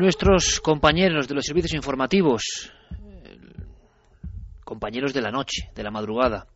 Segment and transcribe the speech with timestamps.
[0.00, 2.72] Nuestros compañeros de los servicios informativos,
[4.64, 6.46] compañeros de la noche, de la madrugada,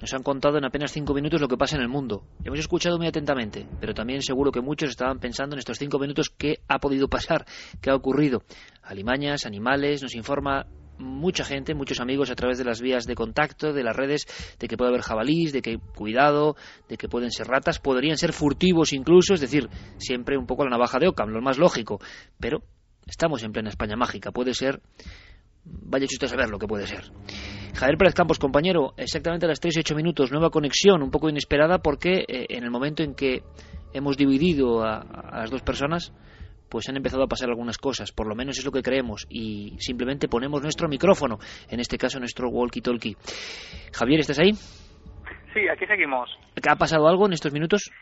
[0.00, 2.24] nos han contado en apenas cinco minutos lo que pasa en el mundo.
[2.42, 6.28] Hemos escuchado muy atentamente, pero también seguro que muchos estaban pensando en estos cinco minutos
[6.28, 7.46] qué ha podido pasar,
[7.80, 8.42] qué ha ocurrido.
[8.82, 10.66] Alimañas, animales, nos informa
[11.02, 14.26] mucha gente, muchos amigos a través de las vías de contacto, de las redes,
[14.58, 16.56] de que puede haber jabalís, de que cuidado,
[16.88, 20.70] de que pueden ser ratas, podrían ser furtivos incluso, es decir, siempre un poco la
[20.70, 22.00] navaja de Ockham, lo más lógico,
[22.40, 22.62] pero
[23.06, 24.80] estamos en plena España mágica, puede ser,
[25.64, 27.10] vaya usted a saber lo que puede ser.
[27.74, 31.28] Javier Pérez Campos, compañero, exactamente a las 3 y 8 minutos, nueva conexión, un poco
[31.28, 33.42] inesperada porque eh, en el momento en que
[33.92, 36.12] hemos dividido a, a las dos personas,
[36.72, 39.76] pues han empezado a pasar algunas cosas, por lo menos es lo que creemos, y
[39.78, 41.36] simplemente ponemos nuestro micrófono,
[41.68, 43.14] en este caso nuestro walkie-talkie.
[43.92, 44.52] Javier, ¿estás ahí?
[45.52, 46.30] Sí, aquí seguimos.
[46.66, 47.92] ¿Ha pasado algo en estos minutos?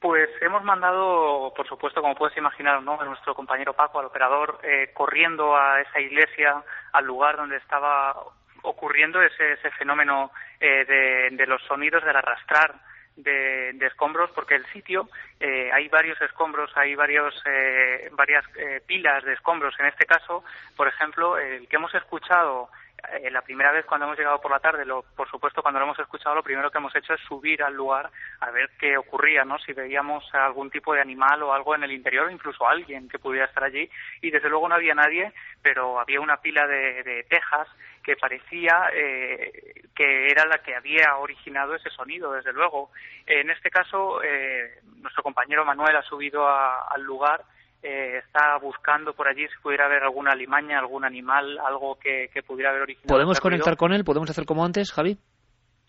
[0.00, 2.98] Pues hemos mandado, por supuesto, como puedes imaginar, ¿no?
[2.98, 8.14] a nuestro compañero Paco, al operador, eh, corriendo a esa iglesia, al lugar donde estaba
[8.62, 12.74] ocurriendo ese, ese fenómeno eh, de, de, los sonidos del arrastrar
[13.18, 15.08] de, de escombros, porque el sitio
[15.40, 19.74] eh, hay varios escombros, hay varios, eh, varias eh, pilas de escombros.
[19.78, 20.44] En este caso,
[20.76, 22.70] por ejemplo, el que hemos escuchado
[23.12, 25.86] eh, la primera vez cuando hemos llegado por la tarde, lo, por supuesto, cuando lo
[25.86, 29.44] hemos escuchado, lo primero que hemos hecho es subir al lugar a ver qué ocurría,
[29.44, 29.58] ¿no?
[29.58, 33.18] Si veíamos algún tipo de animal o algo en el interior, o incluso alguien que
[33.18, 33.88] pudiera estar allí.
[34.20, 35.32] Y desde luego no había nadie,
[35.62, 37.68] pero había una pila de, de tejas
[38.08, 42.90] que parecía eh, que era la que había originado ese sonido, desde luego.
[43.26, 47.44] En este caso, eh, nuestro compañero Manuel ha subido al lugar
[47.82, 52.42] eh, está buscando por allí si pudiera haber alguna limaña, algún animal, algo que, que
[52.42, 53.14] pudiera haber originado.
[53.14, 54.04] ¿Podemos este conectar con él?
[54.04, 55.18] ¿Podemos hacer como antes, Javi?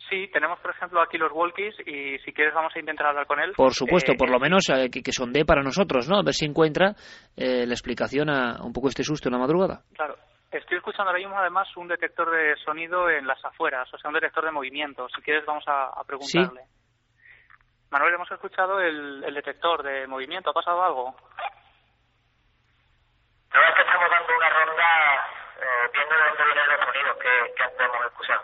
[0.09, 3.39] Sí, tenemos por ejemplo aquí los walkies y si quieres vamos a intentar hablar con
[3.39, 3.53] él.
[3.55, 6.17] Por supuesto, Eh, por lo menos eh, que, que sondee para nosotros, ¿no?
[6.17, 6.95] A ver si encuentra
[7.37, 9.83] eh, la explicación a un poco este susto en la madrugada.
[9.93, 10.15] Claro.
[10.51, 14.15] Estoy escuchando ahora mismo además un detector de sonido en las afueras, o sea, un
[14.15, 15.07] detector de movimiento.
[15.15, 16.63] Si quieres vamos a, a preguntarle.
[17.91, 20.49] Manuel, hemos escuchado el, el detector de movimiento.
[20.49, 21.15] ¿Ha pasado algo?
[23.53, 27.17] La verdad es que estamos dando una ronda eh, viendo de dónde vienen los sonidos
[27.17, 28.43] que, que antes hemos escuchado.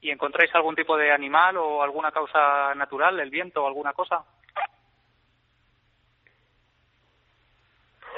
[0.00, 4.24] ¿Y encontráis algún tipo de animal o alguna causa natural, el viento o alguna cosa?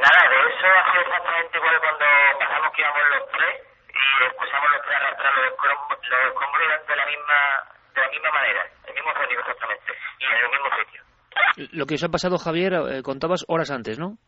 [0.01, 2.05] Nada, de eso hace exactamente igual cuando
[2.39, 6.97] pasamos que íbamos los tres y escuchamos los tres arrastrar los escombros, los escombros de
[6.97, 7.39] la misma
[7.95, 11.03] de la misma manera, el mismo sonido exactamente, y en el mismo sitio.
[11.73, 14.19] Lo que os ha pasado, Javier, eh, contabas horas antes, ¿no?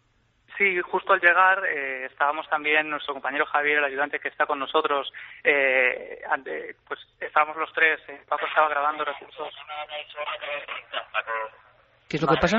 [0.58, 4.58] Sí, justo al llegar eh, estábamos también nuestro compañero Javier, el ayudante que está con
[4.58, 5.10] nosotros,
[5.44, 9.54] eh, ante- pues estábamos los tres, eh, Paco estaba grabando recursos.
[12.08, 12.58] ¿Qué es lo que pasa?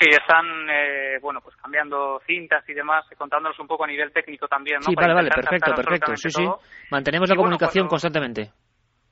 [0.00, 4.10] Sí, están, eh, bueno, pues cambiando cintas y demás, eh, contándonos un poco a nivel
[4.12, 4.86] técnico también, ¿no?
[4.86, 6.16] Sí, Para vale, vale, perfecto, perfecto.
[6.16, 6.44] Sí, sí.
[6.90, 8.50] Mantenemos la bueno, comunicación cuando- constantemente.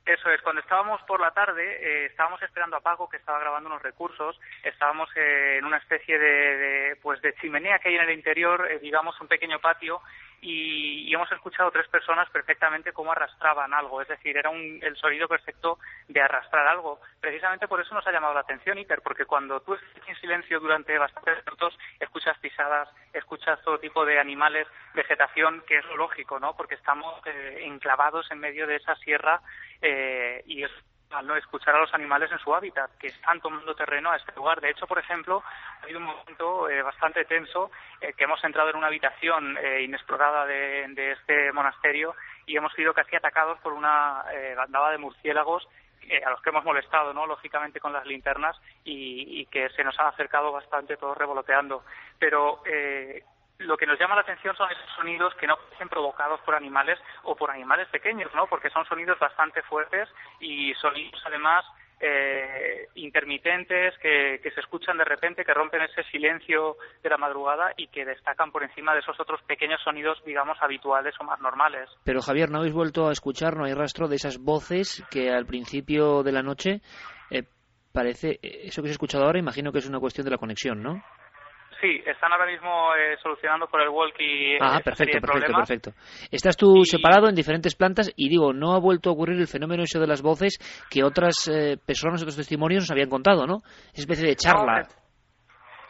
[0.05, 3.69] Eso es, cuando estábamos por la tarde, eh, estábamos esperando a Paco, que estaba grabando
[3.69, 8.09] unos recursos, estábamos eh, en una especie de, de, pues de chimenea que hay en
[8.09, 10.01] el interior, eh, digamos un pequeño patio,
[10.41, 14.95] y, y hemos escuchado tres personas perfectamente cómo arrastraban algo, es decir, era un, el
[14.97, 16.99] sonido perfecto de arrastrar algo.
[17.19, 20.59] Precisamente por eso nos ha llamado la atención, Iker, porque cuando tú estás en silencio
[20.59, 26.39] durante bastantes minutos, escuchas pisadas, escuchas todo tipo de animales, vegetación, que es lo lógico,
[26.39, 26.55] ¿no?
[26.55, 29.41] Porque estamos eh, enclavados en medio de esa sierra
[29.81, 30.71] eh, y es
[31.13, 34.33] al no escuchar a los animales en su hábitat, que están tomando terreno a este
[34.33, 34.61] lugar.
[34.61, 35.43] De hecho, por ejemplo,
[35.79, 39.81] ha habido un momento eh, bastante tenso eh, que hemos entrado en una habitación eh,
[39.83, 44.97] inexplorada de, de este monasterio y hemos sido casi atacados por una eh, bandada de
[44.97, 45.67] murciélagos
[46.09, 47.25] eh, a los que hemos molestado, ¿no?
[47.27, 51.83] Lógicamente con las linternas y, y que se nos han acercado bastante todos revoloteando.
[52.17, 53.23] Pero eh,
[53.61, 56.99] lo que nos llama la atención son esos sonidos que no parecen provocados por animales
[57.23, 58.47] o por animales pequeños, ¿no?
[58.47, 60.09] Porque son sonidos bastante fuertes
[60.39, 61.65] y sonidos además
[62.03, 67.73] eh, intermitentes que, que se escuchan de repente, que rompen ese silencio de la madrugada
[67.77, 71.89] y que destacan por encima de esos otros pequeños sonidos, digamos, habituales o más normales.
[72.03, 75.45] Pero Javier, ¿no habéis vuelto a escuchar, no hay rastro de esas voces que al
[75.45, 76.81] principio de la noche
[77.29, 77.43] eh,
[77.93, 80.37] parece, eh, eso que se ha escuchado ahora, imagino que es una cuestión de la
[80.37, 81.03] conexión, ¿no?
[81.81, 84.53] Sí, están ahora mismo eh, solucionando por el walkie.
[84.53, 85.67] eh, Ah, perfecto, serie de perfecto, problemas.
[85.69, 85.91] perfecto.
[86.31, 89.47] Estás tú Y- separado en diferentes plantas y digo, no ha vuelto a ocurrir el
[89.47, 90.59] fenómeno eso de las voces
[90.91, 93.57] que otras eh, personas, otros testimonios nos habían contado, ¿no?
[93.93, 94.81] Esa especie de charla.
[94.81, 95.01] No,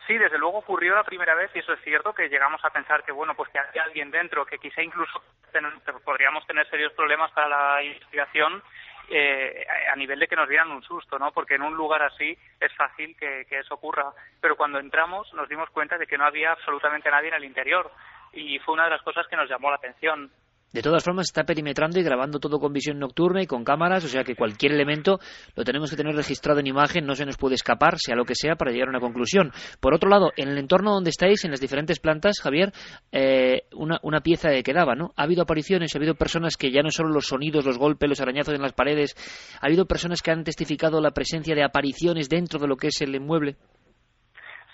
[0.08, 3.04] Sí, desde luego ocurrió la primera vez y eso es cierto que llegamos a pensar
[3.06, 5.22] que bueno pues que había alguien dentro que quizá incluso
[5.54, 5.64] ten-
[6.04, 8.62] podríamos tener serios problemas para la investigación
[9.10, 11.32] eh, a nivel de que nos dieran un susto, ¿no?
[11.32, 14.12] Porque en un lugar así es fácil que, que eso ocurra.
[14.40, 17.92] Pero cuando entramos nos dimos cuenta de que no había absolutamente nadie en el interior
[18.34, 20.32] y fue una de las cosas que nos llamó la atención.
[20.74, 24.08] De todas formas, está perimetrando y grabando todo con visión nocturna y con cámaras, o
[24.08, 25.20] sea que cualquier elemento
[25.56, 28.36] lo tenemos que tener registrado en imagen, no se nos puede escapar, sea lo que
[28.36, 29.52] sea, para llegar a una conclusión.
[29.80, 32.72] Por otro lado, en el entorno donde estáis, en las diferentes plantas, Javier,
[33.12, 35.14] eh, una, pieza que quedaba, ¿no?
[35.18, 38.22] Ha habido apariciones, ha habido personas que ya no solo los sonidos, los golpes, los
[38.22, 39.16] arañazos en las paredes,
[39.60, 43.02] ha habido personas que han testificado la presencia de apariciones dentro de lo que es
[43.02, 43.58] el inmueble.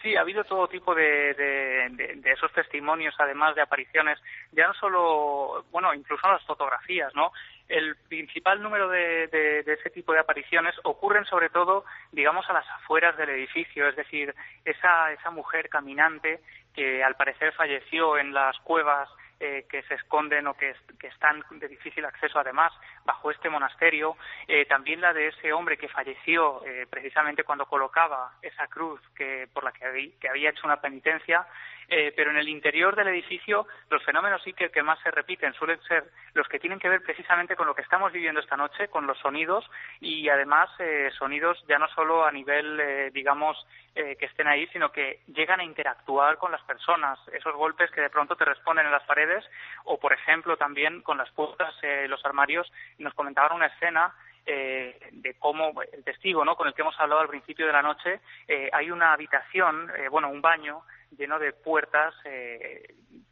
[0.07, 4.18] Sí, ha habido todo tipo de, de, esos testimonios, además de apariciones,
[4.54, 7.33] ya no solo, bueno, incluso las fotografías, ¿no?
[7.68, 11.83] El principal número de, de, ese tipo de apariciones ocurren sobre todo,
[12.13, 14.33] digamos, a las afueras del edificio, es decir,
[14.63, 16.39] esa, esa mujer caminante
[16.74, 20.73] que al parecer falleció en las cuevas eh, que se esconden o que,
[21.03, 22.73] están de difícil acceso además
[23.05, 24.17] bajo este monasterio,
[24.47, 29.47] eh, también la de ese hombre que falleció eh, precisamente cuando colocaba esa cruz que,
[29.53, 29.85] por la que
[30.27, 31.45] había, hecho una penitencia,
[31.87, 35.81] pero en el interior del edificio los fenómenos sí que, que, más se repiten suelen
[35.83, 36.03] ser
[36.33, 39.17] los que tienen que ver precisamente con lo que estamos viviendo esta noche, con los
[39.19, 39.69] sonidos
[40.01, 40.69] y además
[41.17, 43.57] sonidos ya no solo a nivel, digamos,
[43.93, 48.09] que estén ahí, sino que llegan a interactuar con las personas, esos golpes que de
[48.09, 49.45] pronto te responden en las paredes
[49.85, 54.13] o, por ejemplo, también con las puertas, eh, los armarios, nos comentaban una escena
[54.45, 56.55] eh, de cómo el testigo, ¿no?
[56.55, 60.29] Con el que hemos hablado al principio de la noche, eh, hay una habitación, bueno,
[60.29, 60.81] un baño
[61.12, 62.13] lleno de puertas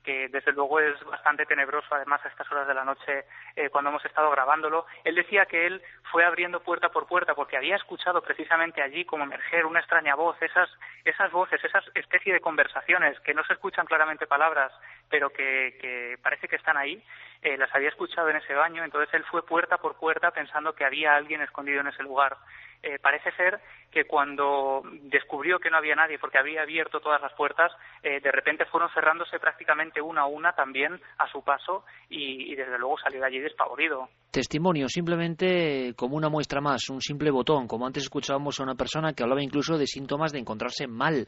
[0.05, 3.25] que desde luego es bastante tenebroso, además a estas horas de la noche
[3.55, 4.85] eh, cuando hemos estado grabándolo.
[5.03, 5.81] Él decía que él
[6.11, 10.39] fue abriendo puerta por puerta porque había escuchado precisamente allí como emerger una extraña voz,
[10.41, 10.69] esas,
[11.03, 14.71] esas voces, esas especie de conversaciones que no se escuchan claramente palabras,
[15.09, 17.03] pero que, que parece que están ahí,
[17.45, 20.83] eh, las había escuchado en ese baño, entonces él fue puerta por puerta pensando que
[20.83, 22.37] había alguien escondido en ese lugar.
[22.81, 23.59] Eh, parece ser
[23.91, 27.71] que cuando descubrió que no había nadie porque había abierto todas las puertas,
[28.03, 32.77] eh, de repente fueron cerrándose prácticamente una a una también a su paso y, desde
[32.77, 34.09] luego salió de allí despavorido.
[34.29, 39.13] Testimonio, simplemente como una muestra más, un simple botón, como antes escuchábamos a una persona
[39.13, 41.25] que hablaba incluso de síntomas de encontrarse mal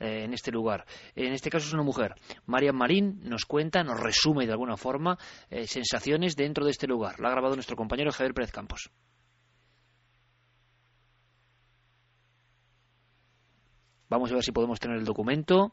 [0.00, 0.86] eh, en este lugar.
[1.14, 2.14] En este caso es una mujer.
[2.46, 5.18] Marian Marín nos cuenta, nos resume de alguna forma
[5.64, 7.18] sensaciones dentro de este lugar.
[7.18, 8.90] Lo ha grabado nuestro compañero Javier Pérez Campos.
[14.08, 15.72] Vamos a ver si podemos tener el documento,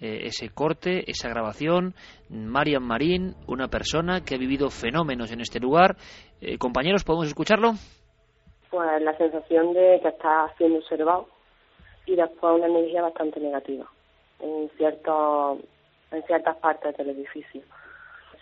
[0.00, 1.94] eh, ese corte, esa grabación.
[2.28, 5.96] Marian Marín, una persona que ha vivido fenómenos en este lugar.
[6.40, 7.72] Eh, compañeros, ¿podemos escucharlo?
[8.70, 11.28] Pues la sensación de que está siendo observado
[12.06, 13.86] y después una energía bastante negativa
[14.40, 15.58] en, cierto,
[16.10, 17.62] en ciertas partes del edificio.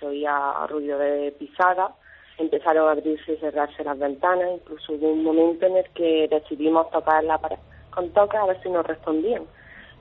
[0.01, 1.95] Se oía ruido de pisada,
[2.39, 6.91] empezaron a abrirse y cerrarse las ventanas, incluso hubo un momento en el que decidimos
[6.91, 7.59] tocar la pared
[7.91, 9.43] con toques a ver si nos respondían.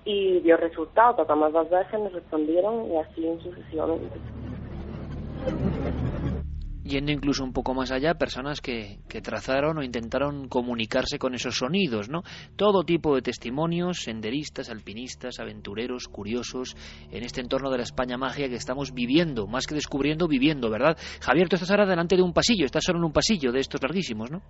[0.06, 4.16] Y dio resultado, tocamos dos veces, nos respondieron y así sucesivamente.
[6.90, 11.56] Yendo incluso un poco más allá, personas que, que trazaron o intentaron comunicarse con esos
[11.56, 12.24] sonidos, ¿no?
[12.56, 16.76] Todo tipo de testimonios, senderistas, alpinistas, aventureros, curiosos,
[17.12, 20.98] en este entorno de la España magia que estamos viviendo, más que descubriendo, viviendo, ¿verdad?
[21.22, 23.84] Javier, tú estás ahora delante de un pasillo, estás solo en un pasillo de estos
[23.84, 24.42] larguísimos, ¿no?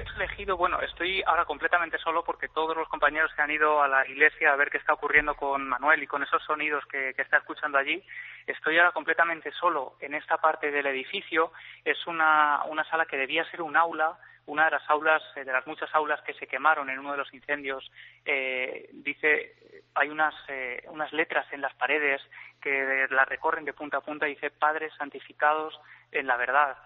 [0.00, 3.88] He elegido, bueno, estoy ahora completamente solo porque todos los compañeros que han ido a
[3.88, 7.36] la iglesia a ver qué está ocurriendo con Manuel y con esos sonidos que, está
[7.36, 8.02] escuchando allí,
[8.46, 11.52] estoy ahora completamente solo en esta parte del edificio.
[11.84, 14.16] Es una, una sala que debía ser un aula,
[14.46, 17.18] una de las aulas, eh, de las muchas aulas que se quemaron en uno de
[17.18, 17.90] los incendios,
[18.24, 19.54] eh, dice,
[19.94, 22.22] hay unas, eh, unas letras en las paredes
[22.62, 25.78] que las recorren de punta a punta, dice, Padres santificados
[26.10, 26.78] en la verdad,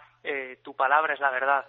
[0.62, 1.66] tu palabra es la verdad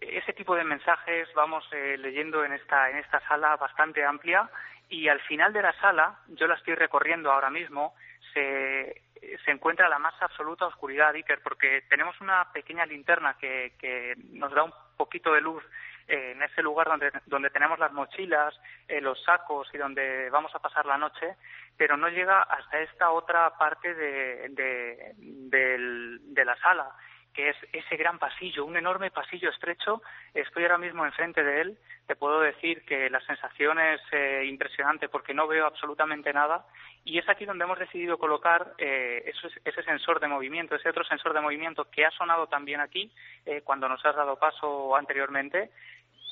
[0.00, 4.48] ese tipo de mensajes vamos eh, leyendo en esta, en esta sala bastante amplia
[4.88, 7.94] y al final de la sala, yo la estoy recorriendo ahora mismo,
[8.32, 9.02] se,
[9.44, 14.52] se encuentra la más absoluta oscuridad, Iker, porque tenemos una pequeña linterna que, que nos
[14.52, 15.62] da un poquito de luz
[16.08, 20.52] eh, en ese lugar donde, donde tenemos las mochilas, eh, los sacos y donde vamos
[20.56, 21.36] a pasar la noche,
[21.76, 26.90] pero no llega hasta esta otra parte de, de, de la sala
[27.32, 30.02] que es ese gran pasillo, un enorme pasillo estrecho.
[30.34, 31.78] Estoy ahora mismo enfrente de él.
[32.06, 36.66] Te puedo decir que la sensación es eh, impresionante porque no veo absolutamente nada.
[37.04, 39.32] Y es aquí donde hemos decidido colocar eh,
[39.64, 43.12] ese, sensor de movimiento, ese otro sensor de movimiento que ha sonado también aquí
[43.46, 45.70] eh, cuando nos has dado paso anteriormente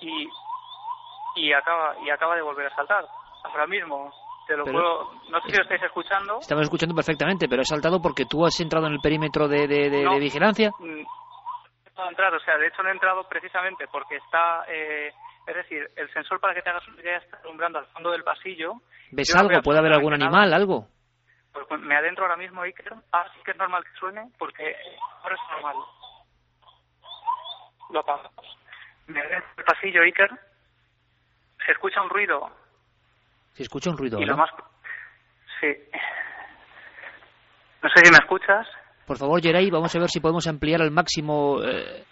[0.01, 0.29] y,
[1.37, 3.07] y, acaba, y acaba de volver a saltar
[3.45, 4.13] ahora mismo
[4.57, 6.39] no sé si lo estáis escuchando.
[6.41, 10.19] Estamos escuchando perfectamente, pero he saltado porque tú has entrado en el perímetro de, de,
[10.19, 10.71] vigilancia.
[10.79, 11.03] Mm,
[11.97, 15.13] a entrar, o sea, de hecho no he entrado precisamente porque está, eh,
[15.47, 18.23] es decir, el sensor para que te hagas una idea está alumbrando al fondo del
[18.23, 18.75] pasillo.
[19.11, 19.61] ¿Ves algo?
[19.63, 20.87] ¿Puede haber algún animal, algo?
[21.53, 22.93] Pues me adentro ahora mismo, Iker.
[23.13, 24.77] Ah, sí que es normal que suene porque
[25.23, 25.77] ahora es normal.
[27.91, 28.59] Lo apagamos.
[29.07, 30.31] Me adentro del pasillo, Iker.
[31.67, 32.51] Se escucha un ruido.
[33.59, 34.49] Se escucha un ruido, y lo más...
[35.61, 35.67] Sí.
[37.83, 38.69] No sé si me escuchas.
[39.05, 41.61] Por favor, Geray, vamos a ver si podemos ampliar al máximo.
[41.65, 42.05] Eh...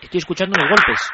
[0.00, 1.10] Estoy escuchando unos golpes.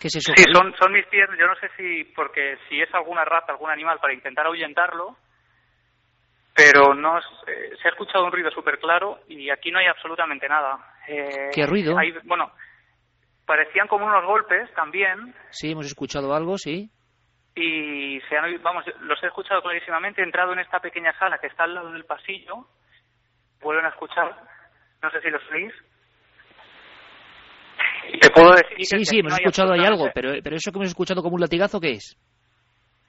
[0.00, 0.32] ¿Qué es eso?
[0.34, 1.28] Sí, son, son mis pies.
[1.38, 5.16] Yo no sé si, porque si es alguna rata, algún animal, para intentar ahuyentarlo,
[6.52, 10.48] pero no eh, se ha escuchado un ruido súper claro y aquí no hay absolutamente
[10.48, 10.80] nada.
[11.06, 11.96] Eh, ¿Qué ruido?
[11.96, 12.50] Hay, bueno,
[13.46, 15.32] parecían como unos golpes también.
[15.50, 16.90] Sí, hemos escuchado algo, sí.
[17.60, 20.20] Y se han, vamos, los he escuchado clarísimamente.
[20.20, 22.66] He entrado en esta pequeña sala que está al lado del pasillo
[23.60, 24.36] vuelven a escuchar.
[25.02, 25.74] No sé si lo oís.
[28.20, 31.22] te puedo decir sí, sí, hemos escuchado ahí algo, pero, pero eso que hemos escuchado
[31.22, 32.16] como un latigazo, ¿qué es?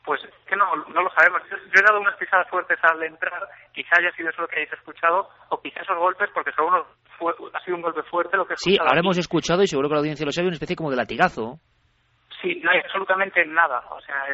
[0.03, 1.41] Pues que no, no lo sabemos.
[1.49, 4.73] Yo, he dado unas pisadas fuertes al entrar, quizá haya sido eso lo que hayáis
[4.73, 6.87] escuchado, o quizá esos golpes, porque son unos,
[7.53, 9.99] ha sido un golpe fuerte lo que Sí, ahora hemos escuchado, y seguro que la
[9.99, 11.59] audiencia lo sabe, una especie como de latigazo.
[12.41, 13.83] Sí, no hay absolutamente nada.
[13.89, 14.25] O sea,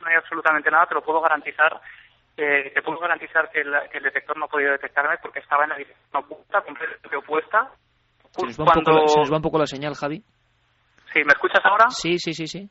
[0.00, 1.80] no hay absolutamente nada, te lo puedo garantizar.
[2.36, 5.76] Eh, te puedo garantizar que, el detector no ha podido detectarme porque estaba en la
[5.76, 7.70] dirección opuesta, completamente opuesta.
[8.32, 10.18] Se nos, va un poco la, se nos va un poco la señal, Javi.
[11.12, 11.90] Sí, ¿me escuchas ahora?
[11.90, 12.68] Sí, sí, sí, sí.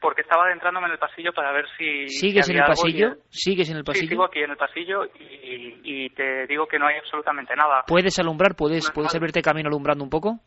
[0.00, 2.06] Porque estaba adentrándome en el pasillo para ver si...
[2.08, 3.16] ¿Sigues en el pasillo?
[3.28, 4.06] ¿Sigues en el pasillo?
[4.06, 7.82] Sí, sigo aquí en el pasillo y, y, te digo que no hay absolutamente nada.
[7.88, 8.54] ¿Puedes alumbrar?
[8.54, 10.38] ¿Puedes, ¿puedes abrirte camino alumbrando un poco?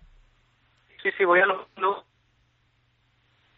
[1.03, 2.05] Sí, sí, voy alumbrando.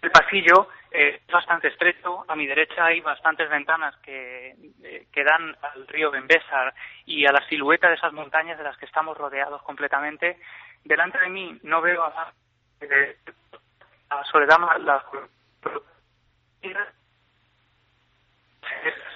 [0.01, 2.25] El pasillo es bastante estrecho.
[2.27, 6.74] A mi derecha hay bastantes ventanas que, eh, que dan al río Bembésar
[7.05, 10.38] y a la silueta de esas montañas de las que estamos rodeados completamente.
[10.84, 12.34] Delante de mí no veo a,
[14.10, 15.03] a Soledad, las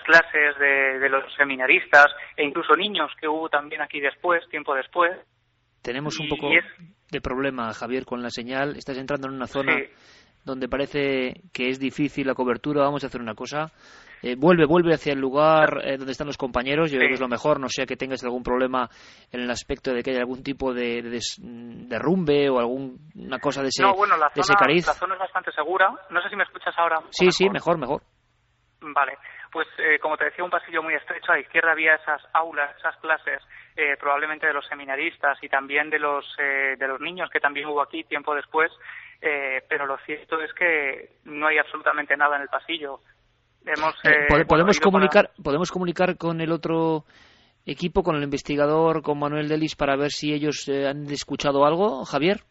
[0.06, 5.18] clases de, de, los seminaristas e incluso niños que hubo también aquí después, tiempo después.
[5.82, 6.50] Tenemos un poco
[7.12, 8.76] de problema, Javier, con la señal.
[8.76, 9.76] Estás entrando en una zona
[10.46, 13.72] donde parece que es difícil la cobertura, vamos a hacer una cosa.
[14.22, 16.92] Eh, vuelve, vuelve hacia el lugar eh, donde están los compañeros.
[16.92, 18.90] Yo creo que es lo mejor, no sea que tengas algún problema
[19.32, 21.20] en el aspecto de que haya algún tipo de, de
[21.88, 24.88] derrumbe o alguna cosa de ese, no, bueno, la de zona, cariz.
[24.88, 25.94] La zona es bastante segura.
[26.10, 27.02] No sé si me escuchas ahora.
[27.10, 28.02] Sí, sí, mejor, mejor.
[28.82, 29.18] Vale.
[29.52, 31.32] Pues eh, como te decía, un pasillo muy estrecho.
[31.32, 33.42] A la izquierda había esas aulas, esas clases,
[33.76, 37.68] eh, probablemente de los seminaristas y también de los, eh, de los niños que también
[37.68, 38.72] hubo aquí tiempo después.
[39.28, 43.00] Eh, pero lo cierto es que no hay absolutamente nada en el pasillo.
[43.66, 47.06] Hemos, eh, eh, podemos comunicar, podemos comunicar con el otro
[47.66, 52.42] equipo, con el investigador, con Manuel Delis para ver si ellos han escuchado algo, Javier.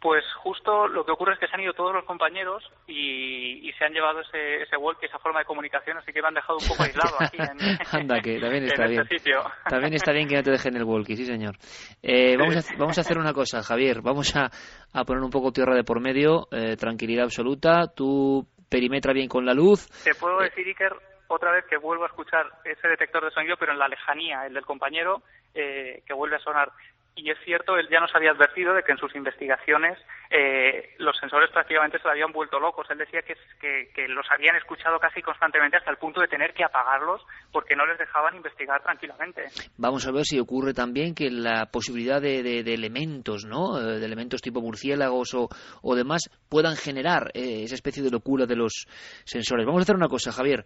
[0.00, 3.84] Pues justo lo que ocurre es que se han ido todos los compañeros y, se
[3.84, 6.66] han llevado ese, ese walk, esa forma de comunicación, así que me han dejado un
[6.66, 9.02] poco aislado aquí en, Anda, que también está bien.
[9.02, 9.42] Este sitio.
[9.68, 11.56] También está bien que no te dejen el walkie, sí señor.
[12.02, 14.50] Eh, vamos, a, vamos a hacer una cosa, Javier, vamos a,
[14.92, 19.46] a poner un poco tierra de por medio, eh, tranquilidad absoluta, tú perimetra bien con
[19.46, 19.88] la luz.
[20.04, 20.92] Te puedo decir, Iker,
[21.28, 24.54] otra vez que vuelvo a escuchar ese detector de sonido, pero en la lejanía, el
[24.54, 25.22] del compañero,
[25.54, 26.70] eh, que vuelve a sonar
[27.18, 29.98] y es cierto, él ya nos había advertido de que en sus investigaciones
[30.30, 32.86] eh, los sensores prácticamente se habían vuelto locos.
[32.90, 33.36] Él decía que,
[34.08, 37.20] los habían escuchado casi constantemente hasta el punto de tener que apagarlos
[37.52, 39.46] porque no les dejaban investigar tranquilamente.
[39.76, 43.78] Vamos a ver si ocurre también que la posibilidad de, de, elementos, ¿no?
[43.78, 45.48] Eh, de elementos tipo murciélagos o,
[45.82, 48.86] o demás puedan generar eh, esa especie de locura de los
[49.24, 49.66] sensores.
[49.66, 50.64] Vamos a hacer una cosa, Javier.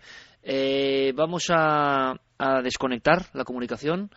[1.15, 4.11] vamos a, a desconectar la comunicación.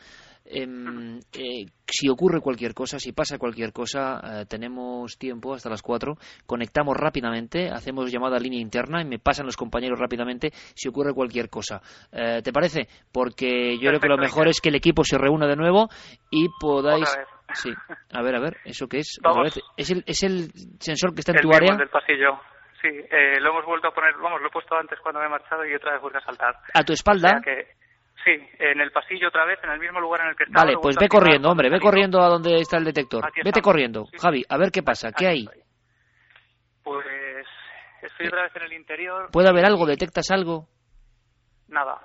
[0.47, 5.81] Em, eh, si ocurre cualquier cosa, si pasa cualquier cosa, eh, tenemos tiempo hasta las
[5.81, 10.87] 4, conectamos rápidamente, hacemos llamada a línea interna y me pasan los compañeros rápidamente si
[10.87, 11.81] ocurre cualquier cosa.
[12.11, 12.87] Eh, ¿Te parece?
[13.11, 15.89] Porque yo creo que lo mejor es que el equipo se reúna de nuevo
[16.29, 17.09] y podáis...
[17.53, 17.69] Sí,
[18.11, 19.19] a ver, a ver, ¿eso qué es?
[19.77, 20.49] ¿Es el, ¿Es el
[20.79, 21.75] sensor que está en tu área?
[21.75, 22.39] del pasillo.
[22.81, 22.89] Sí,
[23.39, 25.73] lo hemos vuelto a poner, vamos, lo he puesto antes cuando me he marchado y
[25.73, 26.55] otra vez vuelve a saltar.
[26.73, 27.41] ¿A tu espalda?
[28.25, 30.65] Sí, en el pasillo otra vez, en el mismo lugar en el que estaba.
[30.65, 33.23] Vale, pues ve corriendo, hombre, ve corriendo a donde está el detector.
[33.43, 34.05] Vete corriendo.
[34.19, 35.45] Javi, a ver qué pasa, ¿qué hay?
[36.83, 37.05] Pues
[38.01, 39.29] estoy otra vez en el interior.
[39.31, 39.85] ¿Puede haber algo?
[39.85, 40.65] ¿Detectas algo?
[41.67, 42.01] Nada.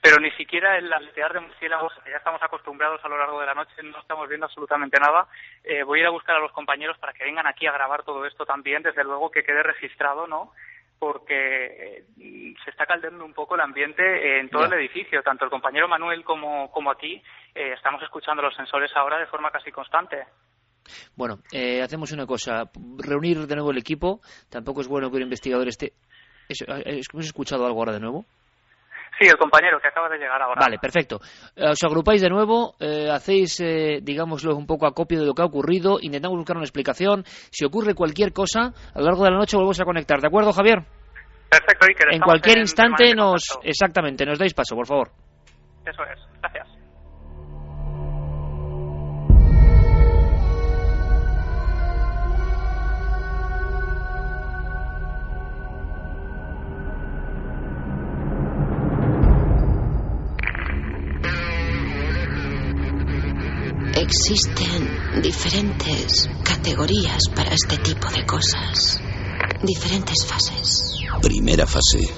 [0.00, 3.46] Pero ni siquiera el aletear de murciélagos, que ya estamos acostumbrados a lo largo de
[3.46, 5.26] la noche, no estamos viendo absolutamente nada.
[5.64, 8.04] Eh, voy a ir a buscar a los compañeros para que vengan aquí a grabar
[8.04, 10.52] todo esto también, desde luego que quede registrado, ¿no?
[11.00, 12.04] Porque eh,
[12.62, 15.22] se está caldeando un poco el ambiente en todo el edificio.
[15.22, 17.14] Tanto el compañero Manuel como, como aquí
[17.54, 20.18] eh, estamos escuchando los sensores ahora de forma casi constante.
[21.16, 22.70] Bueno, eh, hacemos una cosa.
[22.98, 24.20] Reunir de nuevo el equipo.
[24.50, 25.94] Tampoco es bueno que un investigador esté...
[26.48, 28.26] ¿Hemos escuchado algo ahora de nuevo?
[29.20, 30.62] Sí, el compañero que acaba de llegar ahora.
[30.62, 31.20] Vale, perfecto.
[31.54, 35.42] Eh, os agrupáis de nuevo, eh, hacéis, eh, digámoslo, un poco acopio de lo que
[35.42, 37.24] ha ocurrido, intentamos buscar una explicación.
[37.50, 40.22] Si ocurre cualquier cosa, a lo largo de la noche volvemos a conectar.
[40.22, 40.78] ¿De acuerdo, Javier?
[41.50, 42.14] Perfecto, Iker.
[42.14, 43.58] En cualquier instante nos...
[43.62, 45.10] Exactamente, nos dais paso, por favor.
[45.84, 46.18] Eso es.
[46.40, 46.79] Gracias.
[64.10, 69.00] Existen diferentes categorías para este tipo de cosas.
[69.62, 70.96] Diferentes fases.
[71.22, 72.12] Primera fase.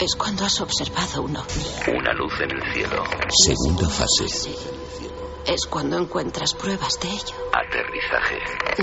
[0.00, 1.98] Es cuando has observado un ovni.
[1.98, 3.04] Una luz en el cielo.
[3.44, 4.24] Segunda fase.
[5.44, 7.36] Es cuando encuentras pruebas de ello.
[7.52, 8.38] Aterrizaje.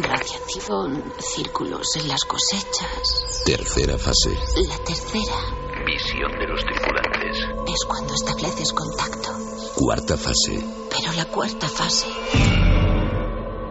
[0.07, 3.41] Radiación, círculos en las cosechas.
[3.43, 4.37] Tercera fase.
[4.69, 5.39] La tercera.
[5.83, 7.37] Visión de los tripulantes.
[7.73, 9.54] Es cuando estableces contacto.
[9.75, 10.63] Cuarta fase.
[10.89, 12.07] Pero la cuarta fase.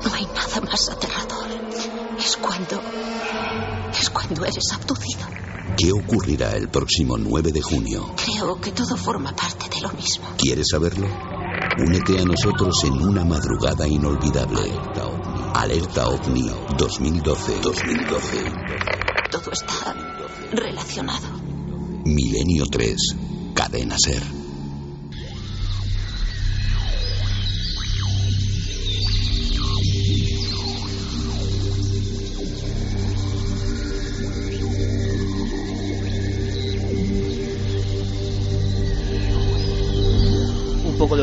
[0.04, 1.48] No hay nada más aterrador.
[2.18, 2.78] Es cuando.
[3.98, 5.26] Es cuando eres abducido.
[5.78, 8.14] ¿Qué ocurrirá el próximo 9 de junio?
[8.22, 10.26] Creo que todo forma parte de lo mismo.
[10.36, 11.08] ¿Quieres saberlo?
[11.78, 14.70] Únete a nosotros en una madrugada inolvidable.
[15.54, 19.30] Alerta OVNI 2012-2012.
[19.30, 19.94] Todo está
[20.52, 21.28] relacionado.
[22.04, 22.94] Milenio 3.
[23.54, 24.43] Cadena Ser.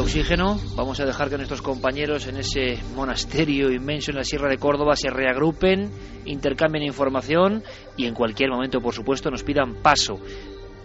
[0.01, 0.59] Oxígeno.
[0.75, 4.95] Vamos a dejar que nuestros compañeros en ese monasterio inmenso en la Sierra de Córdoba
[4.95, 5.91] se reagrupen,
[6.25, 7.63] intercambien información
[7.97, 10.19] y en cualquier momento, por supuesto, nos pidan paso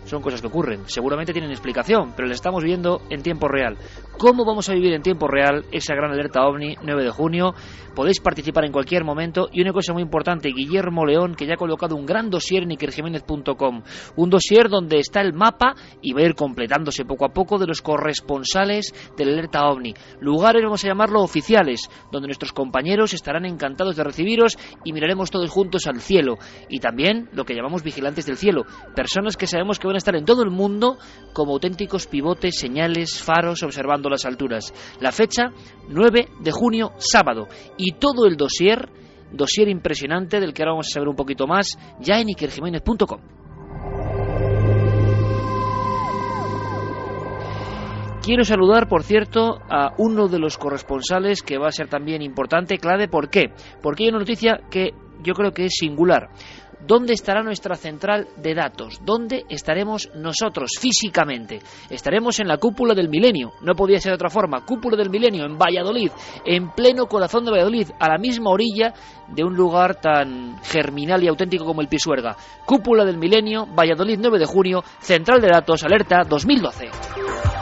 [0.06, 0.82] son cosas que ocurren.
[0.86, 3.76] Seguramente tienen explicación, pero las estamos viendo en tiempo real.
[4.18, 7.54] ¿Cómo vamos a vivir en tiempo real esa gran alerta OVNI 9 de junio?
[7.94, 9.48] Podéis participar en cualquier momento.
[9.52, 12.70] Y una cosa muy importante, Guillermo León, que ya ha colocado un gran dossier en
[12.72, 13.82] ikerjiménez.com.
[14.16, 17.66] Un dossier donde está el mapa y va a ir completándose poco a poco de
[17.66, 19.94] los corresponsales de la alerta OVNI.
[20.20, 25.50] Lugares, vamos a llamarlo oficiales, donde nuestros compañeros estarán encantados de recibiros y miraremos todos
[25.50, 26.36] juntos al cielo.
[26.68, 28.64] Y también lo que llamamos vigilantes del cielo.
[28.94, 30.98] Personas que sabemos que van a estar en todo el mundo
[31.32, 34.72] como auténticos pivotes, señales, faros, observando las alturas.
[35.00, 35.50] La fecha,
[35.88, 37.48] 9 de junio, sábado.
[37.76, 38.88] Y todo el dossier,
[39.32, 43.20] dossier impresionante del que ahora vamos a saber un poquito más, ya en ikerjiménez.com.
[48.26, 52.78] Quiero saludar, por cierto, a uno de los corresponsales que va a ser también importante,
[52.78, 53.06] clave.
[53.06, 53.52] ¿Por qué?
[53.80, 54.90] Porque hay una noticia que
[55.22, 56.30] yo creo que es singular.
[56.80, 59.00] ¿Dónde estará nuestra central de datos?
[59.02, 61.60] ¿Dónde estaremos nosotros físicamente?
[61.88, 65.46] Estaremos en la cúpula del milenio, no podía ser de otra forma, cúpula del milenio
[65.46, 66.10] en Valladolid,
[66.44, 68.92] en pleno corazón de Valladolid, a la misma orilla
[69.28, 72.36] de un lugar tan germinal y auténtico como el Pisuerga.
[72.64, 77.55] Cúpula del milenio, Valladolid 9 de junio, central de datos, alerta 2012.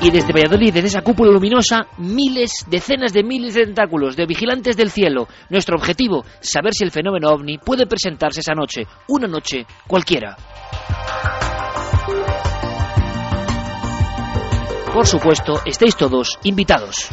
[0.00, 4.76] Y desde Valladolid, desde esa cúpula luminosa, miles, decenas de miles de tentáculos de vigilantes
[4.76, 5.26] del cielo.
[5.50, 10.36] Nuestro objetivo, saber si el fenómeno ovni puede presentarse esa noche, una noche cualquiera.
[14.92, 17.08] Por supuesto, estáis todos invitados.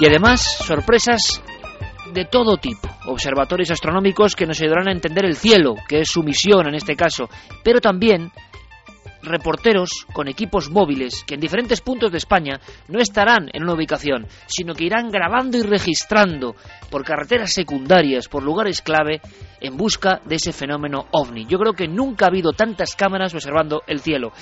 [0.00, 1.42] Y además, sorpresas
[2.12, 6.22] de todo tipo, observatorios astronómicos que nos ayudarán a entender el cielo, que es su
[6.22, 7.28] misión en este caso,
[7.62, 8.30] pero también
[9.22, 14.26] reporteros con equipos móviles que en diferentes puntos de España no estarán en una ubicación,
[14.46, 16.54] sino que irán grabando y registrando
[16.90, 19.20] por carreteras secundarias, por lugares clave,
[19.60, 21.46] en busca de ese fenómeno ovni.
[21.46, 24.32] Yo creo que nunca ha habido tantas cámaras observando el cielo.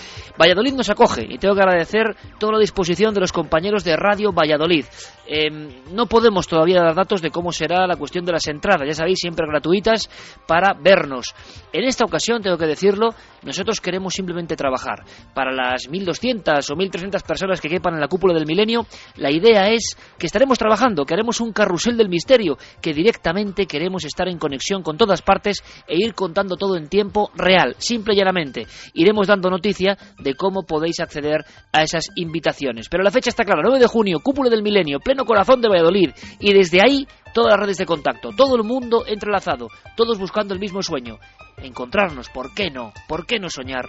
[0.40, 4.32] Valladolid nos acoge y tengo que agradecer toda la disposición de los compañeros de Radio
[4.32, 4.84] Valladolid.
[5.26, 8.94] Em, no podemos todavía dar datos de cómo será la cuestión de las entradas, ya
[8.94, 10.08] sabéis, siempre gratuitas
[10.46, 11.34] para vernos.
[11.72, 13.10] En esta ocasión, tengo que decirlo,
[13.42, 15.04] nosotros queremos simplemente trabajar.
[15.34, 19.68] Para las 1.200 o 1.300 personas que quepan en la cúpula del milenio, la idea
[19.68, 24.38] es que estaremos trabajando, que haremos un carrusel del misterio, que directamente queremos estar en
[24.38, 28.66] conexión con todas partes e ir contando todo en tiempo real, simple y llanamente.
[28.92, 32.90] Iremos dando noticia de cómo podéis acceder a esas invitaciones.
[32.90, 36.10] Pero la fecha está clara, 9 de junio, cúpula del milenio, pleno corazón de Valladolid,
[36.40, 40.60] y desde ahí todas las redes de contacto, todo el mundo entrelazado, todos buscando el
[40.60, 41.18] mismo sueño,
[41.56, 42.92] encontrarnos, ¿por qué no?
[43.08, 43.86] ¿Por qué no soñar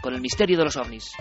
[0.00, 1.12] con el misterio de los ovnis?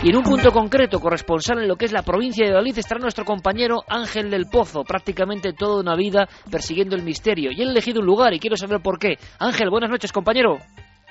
[0.00, 3.00] Y en un punto concreto, corresponsal en lo que es la provincia de Valladolid, estará
[3.00, 7.50] nuestro compañero Ángel del Pozo, prácticamente toda una vida persiguiendo el misterio.
[7.50, 9.14] Y he elegido un lugar y quiero saber por qué.
[9.40, 10.58] Ángel, buenas noches, compañero.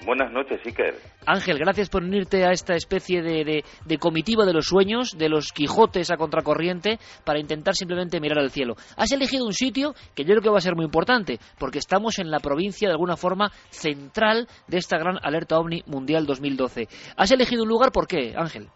[0.06, 0.96] Buenas noches, Iker.
[1.26, 5.52] Ángel, gracias por unirte a esta especie de, de, comitiva de los sueños, de los
[5.52, 8.76] Quijotes a contracorriente, para intentar simplemente mirar al cielo.
[8.96, 12.20] Has elegido un sitio que yo creo que va a ser muy importante, porque estamos
[12.20, 16.88] en la provincia de alguna forma central de esta gran alerta OVNI mundial 2012.
[17.18, 18.70] ¿Has elegido un lugar por qué, Ángel?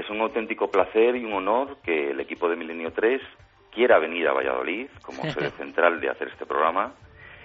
[0.00, 3.20] Es un auténtico placer y un honor que el equipo de Milenio 3
[3.70, 6.94] quiera venir a Valladolid como sede central de hacer este programa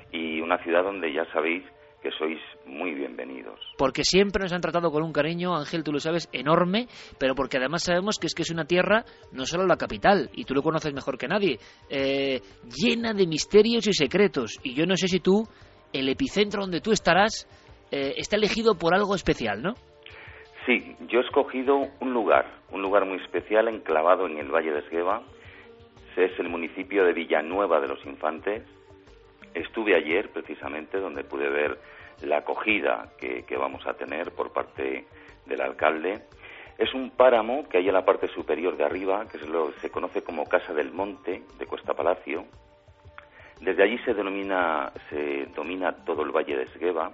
[0.10, 1.66] y una ciudad donde ya sabéis
[2.02, 3.60] que sois muy bienvenidos.
[3.78, 6.88] Porque siempre nos han tratado con un cariño, Ángel, tú lo sabes, enorme,
[7.18, 10.46] pero porque además sabemos que es que es una tierra, no solo la capital, y
[10.46, 12.40] tú lo conoces mejor que nadie, eh,
[12.70, 14.60] llena de misterios y secretos.
[14.64, 15.46] Y yo no sé si tú,
[15.92, 17.50] el epicentro donde tú estarás,
[17.92, 19.74] eh, está elegido por algo especial, ¿no?
[20.66, 24.80] Sí, yo he escogido un lugar, un lugar muy especial enclavado en el Valle de
[24.80, 25.22] Esgueva.
[26.16, 28.64] Es el municipio de Villanueva de los Infantes.
[29.54, 31.78] Estuve ayer precisamente donde pude ver
[32.24, 35.06] la acogida que, vamos a tener por parte
[35.46, 36.22] del alcalde.
[36.80, 39.92] Es un páramo que hay en la parte superior de arriba, que es lo se
[39.92, 42.46] conoce como Casa del Monte de Cuesta Palacio.
[43.62, 47.12] Desde allí se denomina, se domina todo el Valle de Esgueva.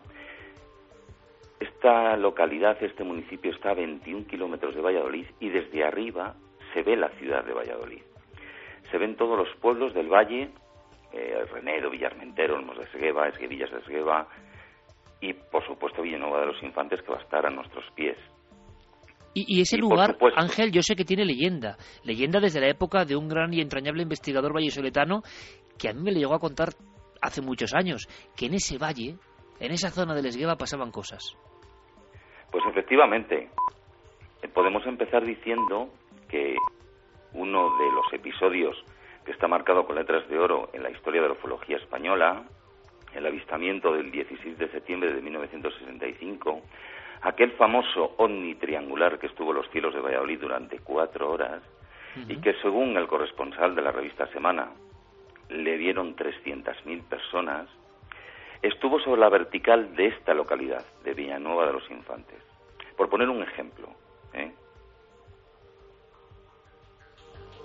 [1.61, 6.33] Esta localidad, este municipio está a 21 kilómetros de Valladolid y desde arriba
[6.73, 8.01] se ve la ciudad de Valladolid.
[8.89, 10.49] Se ven todos los pueblos del valle,
[11.13, 14.27] eh, Renedo, Villarmentero, Olmos de Esgueva, Esguevillas de Esgueva,
[15.21, 18.17] y por supuesto Villanueva de los Infantes que va a estar a nuestros pies.
[19.35, 21.77] Y, ese lugar, Ángel, yo sé que tiene leyenda.
[22.03, 25.21] Leyenda desde la época de un gran y entrañable investigador vallesoletano
[25.77, 26.69] que a mí me le llegó a contar
[27.21, 29.15] hace muchos años, que en ese valle,
[29.59, 31.37] en esa zona de Esgueva pasaban cosas.
[32.51, 33.49] Pues efectivamente,
[34.41, 35.89] eh, podemos empezar diciendo
[36.29, 36.55] que
[37.33, 38.83] uno de los episodios
[39.25, 42.43] que está marcado con letras de oro en la historia de la ufología española
[43.13, 46.61] el avistamiento del 16 de septiembre de 1965,
[47.21, 51.61] aquel famoso ovni triangular que estuvo en los cielos de Valladolid durante cuatro horas
[52.27, 54.71] y que según el corresponsal de la revista Semana
[55.49, 57.67] le vieron 300.000 personas,
[58.61, 62.41] estuvo sobre la vertical de esta localidad, de Villanueva de los Infantes.
[62.95, 63.89] Por poner un ejemplo.
[64.33, 64.53] ¿eh?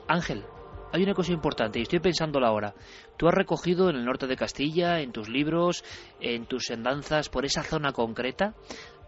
[0.09, 0.45] Ángel,
[0.93, 2.75] hay una cosa importante y estoy pensándolo ahora.
[3.17, 5.85] Tú has recogido en el norte de Castilla, en tus libros,
[6.21, 8.55] en tus andanzas por esa zona concreta,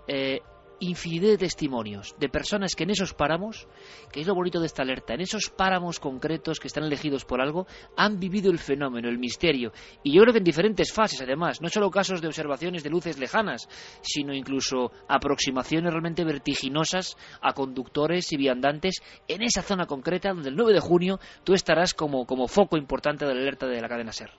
[0.07, 0.41] eh,
[0.81, 3.69] infinidad de testimonios de personas que en esos páramos,
[4.13, 7.41] que es lo bonito de esta alerta, en esos páramos concretos que están elegidos por
[7.41, 9.73] algo, han vivido el fenómeno, el misterio.
[10.03, 13.19] Y yo creo que en diferentes fases, además, no solo casos de observaciones de luces
[13.19, 13.69] lejanas,
[14.03, 20.57] sino incluso aproximaciones realmente vertiginosas a conductores y viandantes en esa zona concreta donde el
[20.57, 24.13] 9 de junio tú estarás como, como foco importante de la alerta de la cadena
[24.13, 24.31] SER.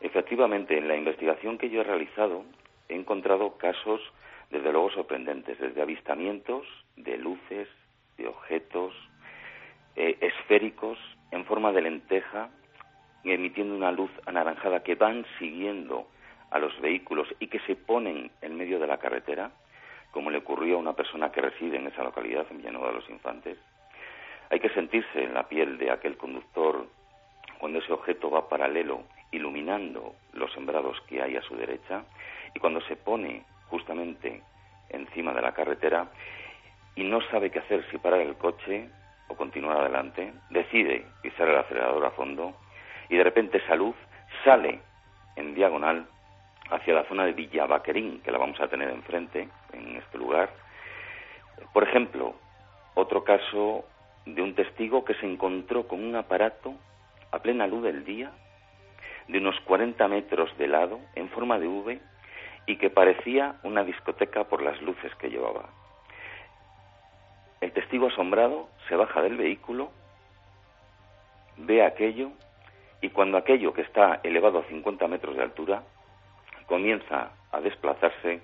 [0.00, 2.44] Efectivamente, en la investigación que yo he realizado
[2.88, 4.00] he encontrado casos
[4.50, 7.68] desde luego sorprendentes, desde avistamientos de luces,
[8.16, 8.94] de objetos
[9.96, 10.98] eh, esféricos
[11.30, 12.50] en forma de lenteja,
[13.24, 16.06] emitiendo una luz anaranjada que van siguiendo
[16.50, 19.50] a los vehículos y que se ponen en medio de la carretera,
[20.12, 23.10] como le ocurrió a una persona que reside en esa localidad, en Villanueva de los
[23.10, 23.58] Infantes.
[24.50, 26.86] Hay que sentirse en la piel de aquel conductor
[27.58, 32.04] cuando ese objeto va paralelo, iluminando los sembrados que hay a su derecha,
[32.54, 34.42] y cuando se pone justamente
[34.88, 36.08] encima de la carretera
[36.94, 38.88] y no sabe qué hacer, si parar el coche
[39.28, 42.54] o continuar adelante, decide pisar el acelerador a fondo
[43.08, 43.94] y de repente esa luz
[44.44, 44.80] sale
[45.36, 46.06] en diagonal
[46.70, 50.50] hacia la zona de Villa Vaquerín, que la vamos a tener enfrente, en este lugar.
[51.72, 52.34] Por ejemplo,
[52.94, 53.84] otro caso
[54.24, 56.74] de un testigo que se encontró con un aparato
[57.30, 58.32] a plena luz del día,
[59.28, 62.00] de unos 40 metros de lado, en forma de V,
[62.66, 65.66] y que parecía una discoteca por las luces que llevaba.
[67.60, 69.90] El testigo asombrado se baja del vehículo,
[71.56, 72.30] ve aquello
[73.00, 75.82] y cuando aquello que está elevado a 50 metros de altura
[76.66, 78.40] comienza a desplazarse,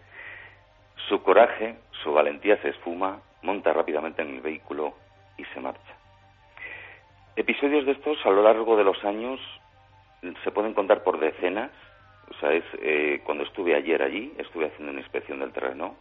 [1.09, 4.95] su coraje, su valentía se esfuma, monta rápidamente en el vehículo
[5.37, 5.95] y se marcha.
[7.35, 9.41] Episodios de estos a lo largo de los años
[10.45, 11.71] se pueden contar por decenas
[12.35, 15.97] o sea, es, eh, cuando estuve ayer allí, estuve haciendo una inspección del terreno,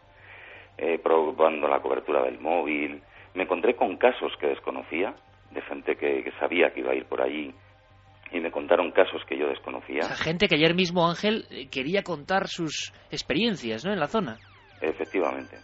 [0.78, 3.02] eh, probando la cobertura del móvil,
[3.34, 5.14] me encontré con casos que desconocía,
[5.52, 7.54] de gente que, sabía que iba a ir por allí
[8.32, 10.04] y me contaron casos que yo desconocía.
[10.16, 13.92] gente que ayer mismo Ángel eh, quería contar sus experiencias, ¿no?
[13.92, 14.38] En la zona.
[14.80, 15.58] Efectivamente.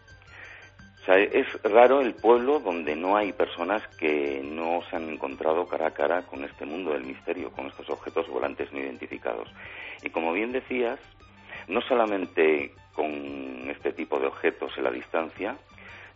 [1.07, 5.65] O sea, es raro el pueblo donde no hay personas que no se han encontrado
[5.65, 9.47] cara a cara con este mundo del misterio, con estos objetos volantes no identificados.
[10.03, 10.99] Y como bien decías,
[11.69, 15.55] no solamente con este tipo de objetos en la distancia,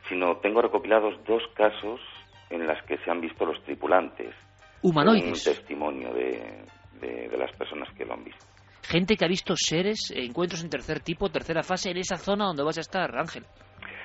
[0.09, 2.01] sino tengo recopilados dos casos
[2.49, 4.35] en las que se han visto los tripulantes.
[4.81, 5.47] Humanoides.
[5.47, 6.65] Un testimonio de,
[6.99, 8.45] de, las personas que lo han visto.
[8.81, 12.63] Gente que ha visto seres, encuentros en tercer tipo, tercera fase, en esa zona donde
[12.63, 13.45] vas a estar, Ángel.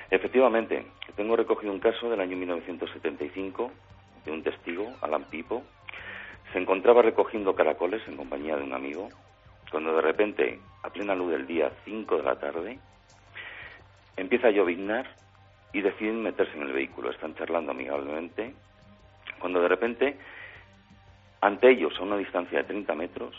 [0.09, 3.71] Efectivamente, tengo recogido un caso del año 1975
[4.25, 5.63] de un testigo, Alan Pipo.
[6.53, 9.09] Se encontraba recogiendo caracoles en compañía de un amigo,
[9.69, 12.79] cuando de repente, a plena luz del día, 5 de la tarde,
[14.15, 15.07] empieza a lloviznar
[15.73, 17.11] y deciden meterse en el vehículo.
[17.11, 18.53] Están charlando amigablemente,
[19.39, 20.17] cuando de repente,
[21.41, 23.35] ante ellos, a una distancia de 30 metros,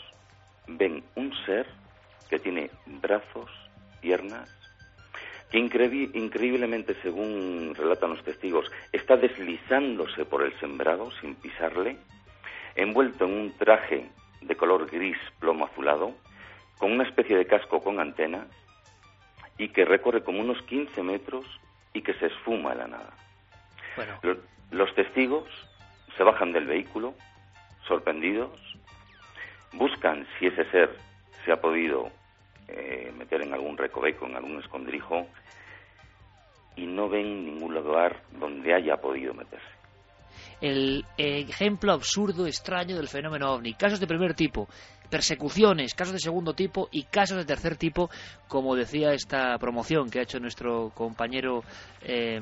[0.67, 1.65] ven un ser
[2.29, 3.49] que tiene brazos,
[4.01, 4.58] piernas,
[5.51, 11.97] que increíblemente, según relatan los testigos, está deslizándose por el sembrado sin pisarle,
[12.75, 14.09] envuelto en un traje
[14.41, 16.13] de color gris plomo azulado,
[16.77, 18.45] con una especie de casco con antena,
[19.57, 21.45] y que recorre como unos 15 metros
[21.93, 23.13] y que se esfuma en la nada.
[24.71, 25.49] Los, testigos
[26.15, 27.13] se bajan del vehículo,
[27.87, 28.51] sorprendidos,
[29.73, 30.95] buscan si ese ser
[31.43, 32.09] se ha podido
[32.71, 35.27] eh, meter en algún recoveco, en algún escondrijo,
[36.75, 39.65] y no ven ningún lugar donde haya podido meterse.
[40.61, 43.73] El ejemplo absurdo, extraño del fenómeno ovni.
[43.73, 44.67] Casos de primer tipo,
[45.09, 48.09] persecuciones, casos de segundo tipo y casos de tercer tipo,
[48.47, 51.63] como decía esta promoción que ha hecho nuestro compañero
[52.01, 52.39] eh,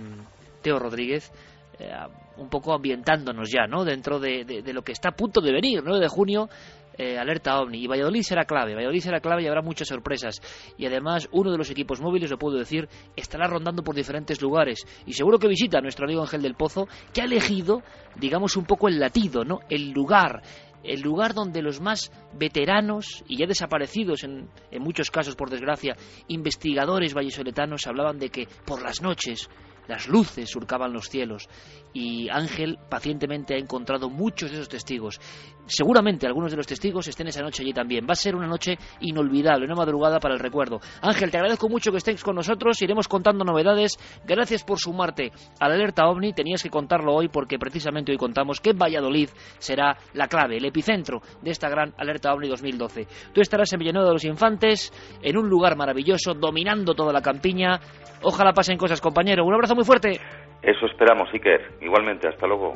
[0.62, 1.32] Teo Rodríguez.
[1.80, 1.92] Eh,
[2.38, 3.84] un poco ambientándonos ya, ¿no?
[3.84, 6.50] Dentro de, de, lo que está a punto de venir, 9 de junio,
[6.98, 7.84] eh, alerta OVNI.
[7.84, 10.42] Y Valladolid será clave, Valladolid será clave y habrá muchas sorpresas.
[10.78, 14.86] Y además, uno de los equipos móviles, lo puedo decir, estará rondando por diferentes lugares.
[15.06, 17.82] Y seguro que visita a nuestro amigo Ángel del Pozo, que ha elegido,
[18.16, 19.60] digamos, un poco el latido, ¿no?
[19.70, 20.42] El lugar,
[20.84, 25.96] el lugar donde los más veteranos y ya desaparecidos en, en, muchos casos por desgracia
[26.28, 29.50] investigadores vallesoletanos hablaban de que por las noches
[29.88, 31.48] las luces surcaban los cielos
[31.94, 35.20] y Ángel pacientemente ha encontrado muchos de esos testigos.
[35.66, 38.06] Seguramente algunos de los testigos estén esa noche allí también.
[38.08, 40.80] Va a ser una noche inolvidable, una madrugada para el recuerdo.
[41.02, 43.98] Ángel, te agradezco mucho que estés con nosotros, iremos contando novedades.
[44.26, 46.34] Gracias por sumarte a la alerta OVNI.
[46.34, 51.22] Tenías que contarlo hoy porque precisamente hoy contamos que Valladolid será la clave, el epicentro
[51.42, 53.08] de esta gran alerta OVNI 2012.
[53.34, 57.80] Tú estarás en Villanueva de los Infantes, en un lugar maravilloso, dominando toda la campiña.
[58.24, 59.46] Ojalá pasen cosas, compañero.
[59.46, 60.20] Un abrazo muy fuerte.
[60.62, 61.78] Eso esperamos, Iker.
[61.82, 62.74] Igualmente, hasta luego.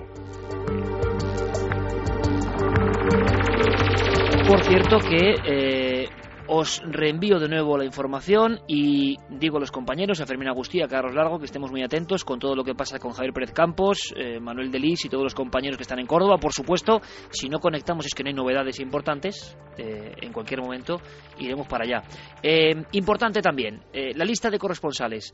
[4.47, 6.09] Por cierto que eh,
[6.47, 10.87] os reenvío de nuevo la información y digo a los compañeros, a Fermín Agustí, a
[10.87, 14.13] Carlos Largo, que estemos muy atentos con todo lo que pasa con Javier Pérez Campos,
[14.15, 16.37] eh, Manuel Delis y todos los compañeros que están en Córdoba.
[16.37, 19.57] Por supuesto, si no conectamos es que no hay novedades importantes.
[19.77, 21.01] Eh, en cualquier momento
[21.39, 22.03] iremos para allá.
[22.91, 25.33] importante también, la lista de corresponsales.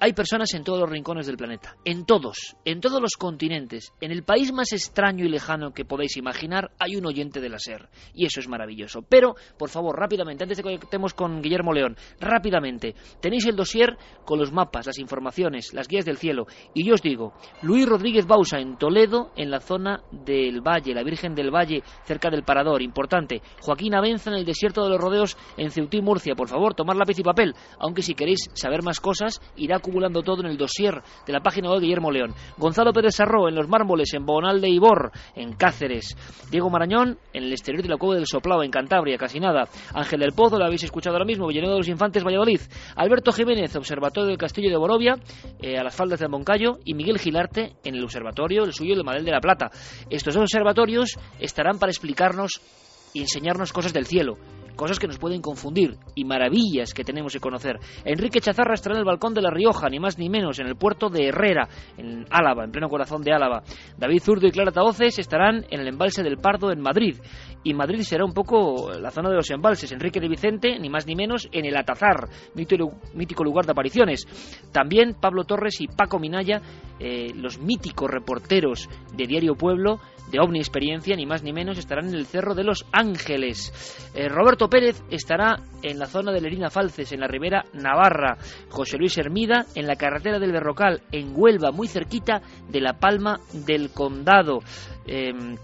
[0.00, 4.12] Hay personas en todos los rincones del planeta, en todos, en todos los continentes, en
[4.12, 7.88] el país más extraño y lejano que podéis imaginar, hay un oyente de la SER,
[8.14, 9.02] y eso es maravilloso.
[9.02, 13.96] Pero, por favor, rápidamente, antes de que conectemos con Guillermo León, rápidamente, tenéis el dossier
[14.24, 17.32] con los mapas, las informaciones, las guías del cielo, y yo os digo,
[17.62, 22.30] Luis Rodríguez Bausa en Toledo, en la zona del Valle, la Virgen del Valle, cerca
[22.30, 23.42] del Parador, importante.
[23.62, 27.18] Joaquín Avenza en el desierto de los rodeos en Ceutí, Murcia, por favor, tomar lápiz
[27.18, 31.32] y papel, aunque si queréis saber más cosas, irá acumulando todo en el dossier de
[31.32, 32.34] la página de Guillermo León.
[32.58, 36.14] Gonzalo Pérez Sarro en Los Mármoles, en Bonal de Ibor, en Cáceres.
[36.50, 39.66] Diego Marañón en el exterior de la Cueva del Soplao, en Cantabria, casi nada.
[39.94, 42.60] Ángel del Pozo, lo habéis escuchado ahora mismo, Villanueva de los Infantes, Valladolid.
[42.96, 45.16] Alberto Jiménez, Observatorio del Castillo de Borovia,
[45.60, 46.78] eh, a las faldas de Moncayo.
[46.84, 49.70] Y Miguel Gilarte en el Observatorio, el suyo de Madel de la Plata.
[50.10, 52.60] Estos dos observatorios estarán para explicarnos
[53.14, 54.36] y enseñarnos cosas del cielo
[54.78, 57.80] cosas que nos pueden confundir y maravillas que tenemos que conocer.
[58.04, 60.76] Enrique Chazarra estará en el balcón de La Rioja, ni más ni menos, en el
[60.76, 63.64] puerto de Herrera, en Álava, en pleno corazón de Álava.
[63.98, 67.16] David Zurdo y Clara Taoces estarán en el embalse del Pardo en Madrid.
[67.64, 69.90] Y Madrid será un poco la zona de los embalses.
[69.90, 74.26] Enrique de Vicente, ni más ni menos, en el Atazar, mítico lugar de apariciones.
[74.72, 76.62] También Pablo Torres y Paco Minaya,
[77.00, 79.98] eh, los míticos reporteros de Diario Pueblo,
[80.30, 83.72] de OVNI Experiencia, ni más ni menos, estarán en el Cerro de los Ángeles.
[84.14, 88.36] Eh, Roberto Pérez estará en la zona de Lerina Falces, en la Ribera Navarra.
[88.68, 93.40] José Luis Hermida en la carretera del Berrocal, en Huelva, muy cerquita de la Palma
[93.52, 94.60] del Condado.
[95.06, 95.56] Em,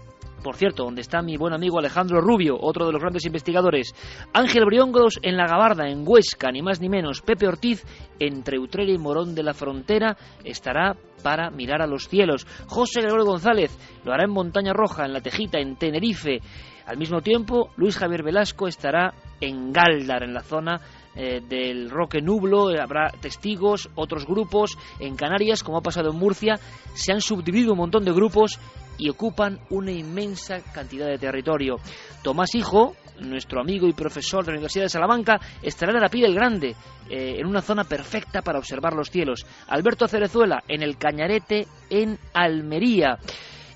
[0.45, 3.95] por cierto, donde está mi buen amigo Alejandro Rubio, otro de los grandes investigadores.
[4.31, 7.23] Ángel Briongos en La Gabarda, en Huesca, ni más ni menos.
[7.23, 7.83] Pepe Ortiz
[8.19, 12.45] entre Utrera y Morón de la Frontera estará para mirar a los cielos.
[12.67, 16.39] José Gregorio González lo hará en Montaña Roja, en La Tejita, en Tenerife.
[16.85, 20.81] Al mismo tiempo, Luis Javier Velasco estará en Galdar, en la zona
[21.15, 24.77] eh, del Roque Nublo, habrá testigos, otros grupos.
[24.99, 26.59] En Canarias, como ha pasado en Murcia,
[26.93, 28.59] se han subdividido un montón de grupos
[28.97, 31.77] y ocupan una inmensa cantidad de territorio.
[32.21, 36.35] Tomás Hijo, nuestro amigo y profesor de la Universidad de Salamanca, estará en Arapí del
[36.35, 36.75] Grande,
[37.09, 39.45] eh, en una zona perfecta para observar los cielos.
[39.67, 43.17] Alberto Cerezuela, en el Cañarete, en Almería.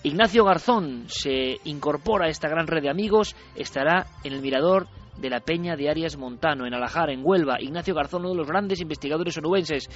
[0.02, 5.30] Ignacio Garzón se incorpora a esta gran red de amigos, estará en el Mirador de
[5.30, 7.58] la Peña de Arias Montano, en Alajar, en Huelva.
[7.60, 9.90] Ignacio Garzón, uno de los grandes investigadores onubenses.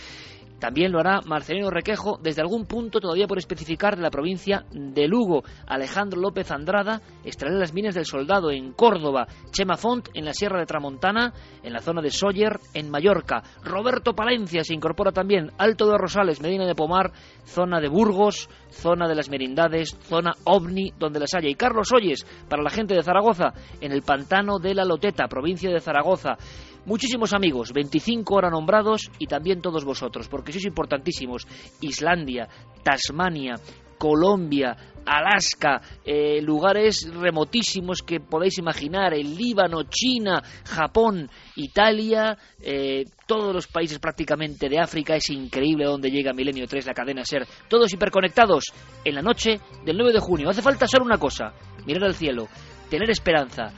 [0.59, 5.07] También lo hará Marcelino Requejo desde algún punto todavía por especificar de la provincia de
[5.07, 5.43] Lugo.
[5.67, 9.27] Alejandro López Andrada en las minas del Soldado en Córdoba.
[9.51, 13.43] Chema Font en la Sierra de Tramontana, en la zona de Sóller en Mallorca.
[13.63, 15.51] Roberto Palencia se incorpora también.
[15.57, 17.11] Alto de Rosales, Medina de Pomar,
[17.45, 21.49] zona de Burgos, zona de las Merindades, zona OVNI, donde las haya.
[21.49, 25.69] Y Carlos Oyes, para la gente de Zaragoza, en el Pantano de la Loteta, provincia
[25.69, 26.37] de Zaragoza.
[26.85, 31.47] Muchísimos amigos, 25 ahora nombrados y también todos vosotros, porque sois importantísimos.
[31.79, 32.49] Islandia,
[32.83, 33.55] Tasmania,
[33.97, 43.53] Colombia, Alaska, eh, lugares remotísimos que podéis imaginar, el Líbano, China, Japón, Italia, eh, todos
[43.53, 45.15] los países prácticamente de África.
[45.15, 47.47] Es increíble donde llega Milenio 3, la cadena Ser.
[47.69, 48.73] Todos hiperconectados
[49.05, 50.49] en la noche del 9 de junio.
[50.49, 51.53] Hace falta solo una cosa,
[51.85, 52.49] mirar al cielo,
[52.89, 53.71] tener esperanza,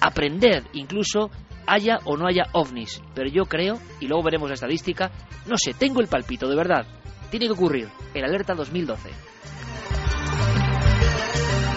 [0.00, 1.30] aprender incluso
[1.70, 3.00] haya o no haya ovnis.
[3.14, 5.10] Pero yo creo, y luego veremos la estadística,
[5.46, 6.86] no sé, tengo el palpito, de verdad.
[7.30, 9.29] Tiene que ocurrir el alerta 2012.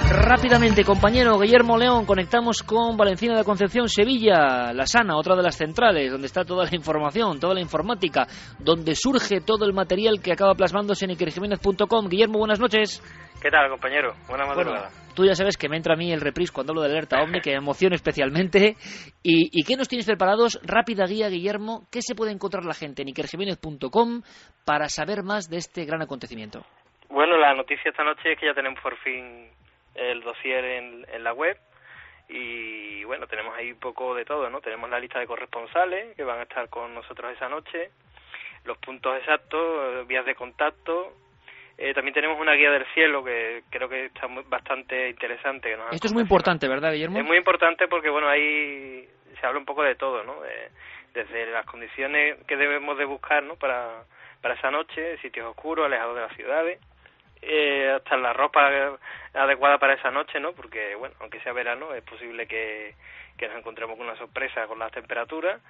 [0.09, 5.57] Rápidamente, compañero Guillermo León, conectamos con Valencina de Concepción, Sevilla, La Sana, otra de las
[5.57, 8.25] centrales, donde está toda la información, toda la informática,
[8.59, 12.09] donde surge todo el material que acaba plasmándose en ikerjiménez.com.
[12.09, 13.01] Guillermo, buenas noches.
[13.41, 14.13] ¿Qué tal, compañero?
[14.27, 14.89] Buena madrugada.
[15.15, 17.41] tú ya sabes que me entra a mí el reprise cuando hablo de alerta OVNI,
[17.41, 18.75] que me emociona especialmente.
[19.21, 20.59] ¿Y, ¿Y, qué nos tienes preparados?
[20.63, 21.87] Rápida guía, Guillermo.
[21.91, 24.21] ¿Qué se puede encontrar la gente en ikerjiménez.com
[24.65, 26.65] para saber más de este gran acontecimiento?
[27.09, 29.49] Bueno, la noticia esta noche es que ya tenemos por fin
[29.95, 31.57] el dossier en, en la web
[32.29, 34.61] y bueno, tenemos ahí un poco de todo, ¿no?
[34.61, 37.91] Tenemos la lista de corresponsales que van a estar con nosotros esa noche,
[38.65, 41.13] los puntos exactos, vías de contacto,
[41.77, 45.69] eh, también tenemos una guía del cielo que creo que está muy, bastante interesante.
[45.69, 47.17] Que nos Esto es muy importante, ¿verdad, Guillermo?
[47.17, 49.07] Es muy importante porque, bueno, ahí
[49.39, 50.39] se habla un poco de todo, ¿no?
[50.41, 50.69] De,
[51.13, 53.55] desde las condiciones que debemos de buscar, ¿no?
[53.55, 54.03] Para,
[54.41, 56.79] para esa noche, sitios oscuros, alejados de las ciudades,
[57.45, 58.97] eh, hasta la ropa
[59.33, 60.53] adecuada para esa noche, ¿no?
[60.53, 62.95] Porque, bueno, aunque sea verano, es posible que,
[63.41, 65.61] nos encontremos con una sorpresa con las temperaturas.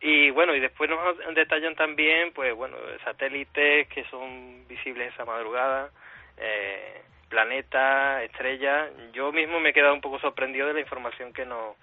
[0.00, 5.90] Y bueno, y después nos detallan también, pues bueno, satélites que son visibles esa madrugada,
[6.36, 8.90] eh, planetas, estrellas.
[9.12, 11.76] Yo mismo me he quedado un poco sorprendido de la información que nos,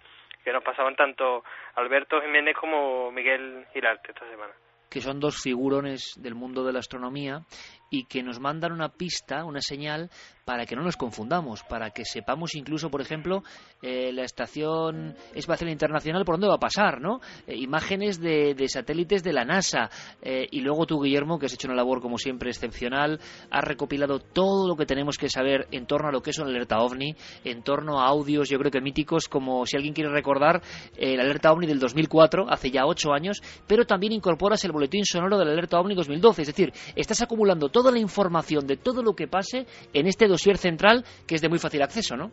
[0.43, 1.43] que nos pasaban tanto
[1.75, 4.53] Alberto Jiménez como Miguel Girarte esta semana
[4.89, 7.41] que son dos figurones del mundo de la astronomía
[7.89, 10.09] y que nos mandan una pista, una señal
[10.49, 13.43] para que no nos confundamos, para que sepamos incluso, por ejemplo,
[13.83, 17.19] eh, la Estación Espacial Internacional por dónde va a pasar, ¿no?
[17.45, 19.91] Eh, imágenes de, de, satélites de la NASA.
[20.23, 23.19] Eh, y luego tú, Guillermo, que has hecho una labor como siempre excepcional,
[23.51, 26.49] has recopilado todo lo que tenemos que saber en torno a lo que es una
[26.49, 30.63] alerta OVNI, en torno a audios, yo creo que míticos, como si alguien quiere recordar,
[30.97, 35.37] el alerta OVNI del 2004, hace ya ocho años, pero también incorporas el boletín sonoro
[35.37, 36.41] del alerta OVNI 2012.
[36.41, 40.57] Es decir, estás acumulando toda la información de todo lo que pase en este dossier
[40.57, 42.31] central que es de muy fácil acceso, ¿no?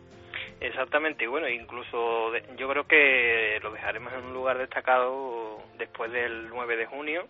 [0.59, 6.11] Exactamente, y bueno, incluso de, yo creo que lo dejaremos en un lugar destacado después
[6.11, 7.27] del 9 de junio.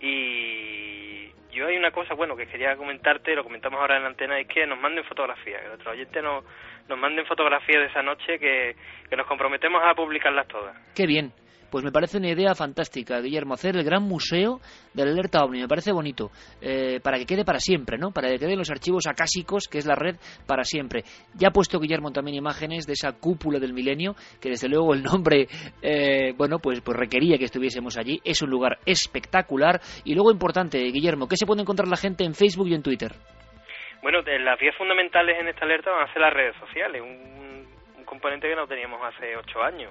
[0.00, 4.38] Y yo hay una cosa, bueno, que quería comentarte, lo comentamos ahora en la antena,
[4.38, 6.44] es que nos manden fotografías, que nuestros oyentes nos,
[6.88, 8.76] nos manden fotografías de esa noche que,
[9.08, 10.76] que nos comprometemos a publicarlas todas.
[10.94, 11.32] Qué bien,
[11.72, 14.60] pues me parece una idea fantástica, Guillermo, hacer el gran museo
[14.92, 18.10] de la alerta OVNI, me parece bonito, eh, para que quede para siempre, ¿no?
[18.10, 20.16] Para que queden los archivos acásicos, que es la red,
[20.46, 21.02] para siempre.
[21.34, 25.02] Ya ha puesto Guillermo también imágenes de esa cúpula del milenio, que desde luego el
[25.02, 25.46] nombre,
[25.80, 28.20] eh, bueno, pues, pues requería que estuviésemos allí.
[28.22, 29.80] Es un lugar espectacular.
[30.04, 33.12] Y luego importante, Guillermo, ¿qué se puede encontrar la gente en Facebook y en Twitter?
[34.02, 37.66] Bueno, las vías fundamentales en esta alerta van a ser las redes sociales, un,
[37.96, 39.90] un componente que no teníamos hace ocho años.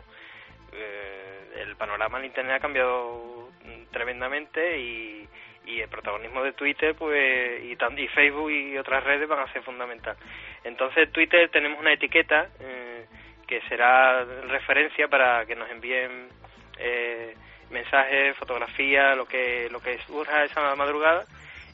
[0.72, 3.50] Eh, el panorama en Internet ha cambiado
[3.92, 5.28] tremendamente y,
[5.66, 9.64] y el protagonismo de Twitter pues y, y Facebook y otras redes van a ser
[9.64, 10.16] fundamental.
[10.64, 13.06] Entonces, Twitter tenemos una etiqueta eh,
[13.48, 16.30] que será referencia para que nos envíen
[16.78, 17.36] eh,
[17.70, 21.26] mensajes, fotografías, lo que lo que surja esa madrugada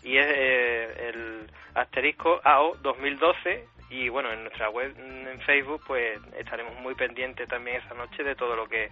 [0.03, 6.19] y es eh, el asterisco AO 2012 y bueno, en nuestra web en Facebook pues
[6.37, 8.89] estaremos muy pendientes también esa noche de todo lo que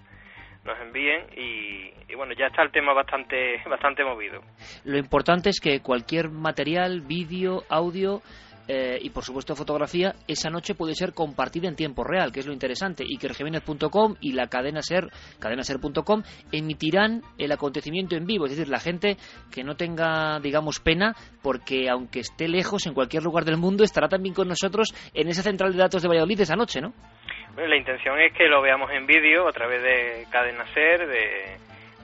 [0.63, 4.41] nos envíen y, y, bueno, ya está el tema bastante bastante movido.
[4.83, 8.21] Lo importante es que cualquier material, vídeo, audio
[8.67, 12.47] eh, y por supuesto fotografía, esa noche puede ser compartida en tiempo real, que es
[12.47, 13.03] lo interesante.
[13.07, 15.07] Y que Jiménez.com y la cadena ser,
[15.39, 18.45] cadenaser.com, emitirán el acontecimiento en vivo.
[18.45, 19.17] Es decir, la gente
[19.53, 24.07] que no tenga, digamos, pena, porque aunque esté lejos, en cualquier lugar del mundo, estará
[24.07, 26.93] también con nosotros en esa central de datos de Valladolid esa noche, ¿no?
[27.53, 31.57] Bueno, la intención es que lo veamos en vídeo a través de Cadena Ser, de,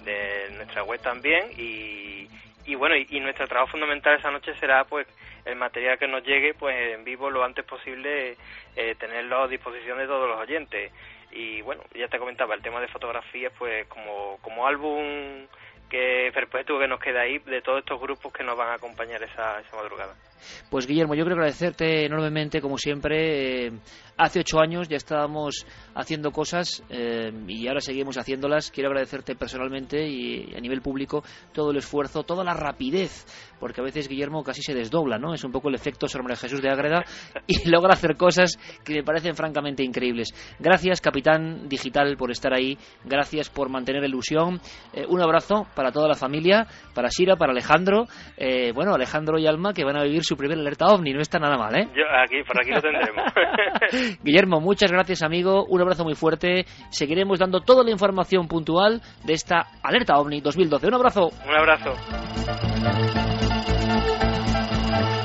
[0.06, 2.28] de nuestra web también y,
[2.66, 5.08] y bueno, y, y nuestro trabajo fundamental esa noche será pues
[5.46, 8.38] el material que nos llegue pues en vivo lo antes posible
[8.76, 10.92] eh, tenerlo a disposición de todos los oyentes
[11.32, 15.48] y bueno ya te comentaba el tema de fotografías pues como como álbum
[15.90, 19.22] que perpetuo que nos queda ahí de todos estos grupos que nos van a acompañar
[19.24, 20.16] esa, esa madrugada.
[20.70, 23.68] Pues Guillermo, yo quiero agradecerte enormemente, como siempre.
[23.68, 23.72] Eh,
[24.18, 25.66] hace ocho años ya estábamos
[25.96, 28.72] haciendo cosas eh, y ahora seguimos haciéndolas.
[28.72, 31.24] Quiero agradecerte personalmente y a nivel público
[31.54, 33.26] todo el esfuerzo, toda la rapidez,
[33.60, 35.34] porque a veces Guillermo casi se desdobla, ¿no?
[35.34, 37.04] Es un poco el efecto sobre Jesús de Ágreda
[37.48, 40.34] y logra hacer cosas que me parecen francamente increíbles.
[40.60, 42.78] Gracias, capitán digital, por estar ahí.
[43.04, 44.62] Gracias por mantener la ilusión.
[44.94, 48.06] Eh, un abrazo para toda la familia, para Sira, para Alejandro.
[48.38, 51.12] Eh, bueno, Alejandro y Alma que van a vivir su primer alerta ovni.
[51.12, 51.90] No está nada mal, ¿eh?
[51.94, 53.34] Yo aquí, por aquí lo tendremos.
[54.24, 55.66] Guillermo, muchas gracias, amigo.
[55.66, 56.64] Un abrazo muy fuerte.
[56.90, 60.88] Seguiremos dando toda la información puntual de esta alerta ovni 2012.
[60.88, 61.32] Un abrazo.
[61.46, 61.92] Un abrazo.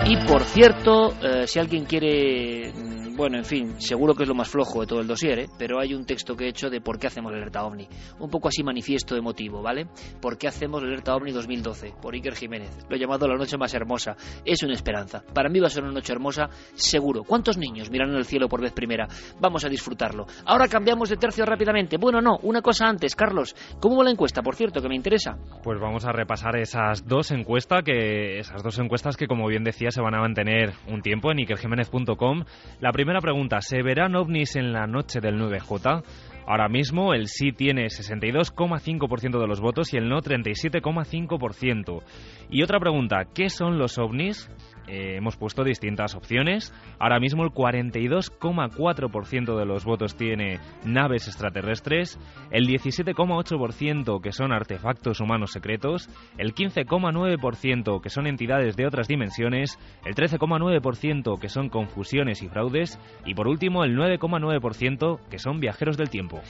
[0.06, 2.72] Y por cierto, eh, si alguien quiere
[3.16, 5.48] bueno, en fin, seguro que es lo más flojo de todo el dossier, ¿eh?
[5.58, 7.88] pero hay un texto que he hecho de por qué hacemos la alerta OVNI.
[8.20, 9.86] Un poco así manifiesto emotivo, ¿vale?
[10.20, 11.94] ¿Por qué hacemos la alerta OVNI 2012?
[12.00, 12.70] Por Iker Jiménez.
[12.88, 14.16] Lo he llamado la noche más hermosa.
[14.44, 15.22] Es una esperanza.
[15.32, 17.24] Para mí va a ser una noche hermosa, seguro.
[17.24, 19.08] ¿Cuántos niños miran el cielo por vez primera?
[19.40, 20.26] Vamos a disfrutarlo.
[20.44, 21.96] Ahora cambiamos de tercio rápidamente.
[21.96, 23.56] Bueno, no, una cosa antes, Carlos.
[23.80, 25.38] ¿Cómo va la encuesta, por cierto, que me interesa?
[25.62, 29.90] Pues vamos a repasar esas dos encuestas que esas dos encuestas que como bien decía
[29.90, 32.44] se van a mantener un tiempo en ikerjiménez.com.
[32.80, 36.02] La primera pregunta, ¿se verán ovnis en la noche del 9J?
[36.46, 42.02] Ahora mismo el sí tiene 62,5% de los votos y el no 37,5%.
[42.50, 44.48] Y otra pregunta, ¿qué son los ovnis?
[44.86, 46.72] Eh, hemos puesto distintas opciones.
[46.98, 52.20] Ahora mismo el 42,4% de los votos tiene naves extraterrestres,
[52.50, 56.08] el 17,8% que son artefactos humanos secretos,
[56.38, 63.00] el 15,9% que son entidades de otras dimensiones, el 13,9% que son confusiones y fraudes
[63.24, 66.40] y por último el 9,9% que son viajeros del tiempo.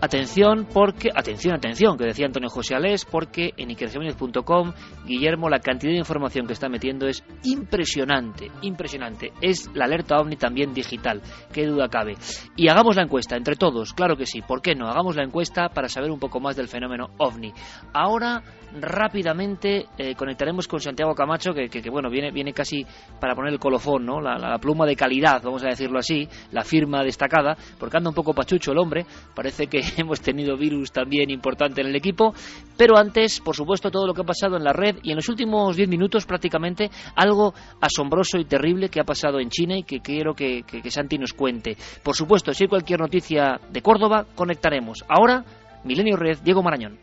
[0.00, 4.74] Atención porque atención, atención, que decía Antonio José Alés, porque en ikerjiménez.com
[5.06, 9.32] Guillermo la cantidad de información que está metiendo es impresionante impresionante, impresionante.
[9.40, 12.14] Es la alerta ovni también digital, qué duda cabe.
[12.56, 14.86] Y hagamos la encuesta entre todos, claro que sí, ¿por qué no?
[14.86, 17.52] Hagamos la encuesta para saber un poco más del fenómeno ovni.
[17.94, 18.42] Ahora
[18.78, 22.86] rápidamente eh, conectaremos con Santiago Camacho, que, que, bueno, viene, viene casi
[23.18, 24.20] para poner el colofón, ¿no?
[24.20, 28.14] La, la, pluma de calidad, vamos a decirlo así, la firma destacada, porque anda un
[28.14, 32.34] poco pachucho el hombre, parece que hemos tenido virus también importante en el equipo,
[32.76, 35.28] pero antes, por supuesto, todo lo que ha pasado en la red y en los
[35.28, 40.00] últimos 10 minutos prácticamente algo asombroso y terrible que ha pasado en China y que
[40.00, 41.76] quiero que, Santi nos cuente.
[42.02, 45.04] Por supuesto, si hay cualquier noticia de Córdoba, conectaremos.
[45.08, 45.44] Ahora,
[45.84, 46.98] Milenio Red, Diego Marañón.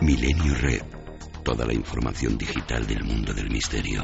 [0.00, 0.82] Milenio Red.
[1.44, 4.02] Toda la información digital del mundo del misterio.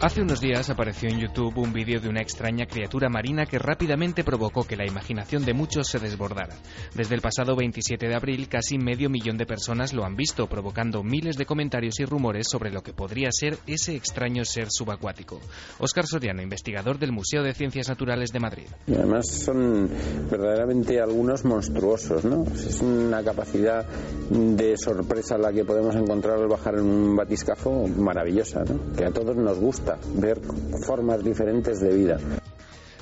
[0.00, 4.22] Hace unos días apareció en YouTube un vídeo de una extraña criatura marina que rápidamente
[4.22, 6.54] provocó que la imaginación de muchos se desbordara.
[6.94, 11.02] Desde el pasado 27 de abril, casi medio millón de personas lo han visto, provocando
[11.02, 15.40] miles de comentarios y rumores sobre lo que podría ser ese extraño ser subacuático.
[15.80, 18.66] Óscar Soriano, investigador del Museo de Ciencias Naturales de Madrid.
[18.86, 19.90] Y además son
[20.30, 22.44] verdaderamente algunos monstruosos, ¿no?
[22.44, 23.84] Es una capacidad
[24.30, 28.92] de sorpresa la que podemos encontrar al bajar en un batiscafo maravillosa, ¿no?
[28.96, 30.40] Que a todos nos gusta ver
[30.84, 32.18] formas diferentes de vida.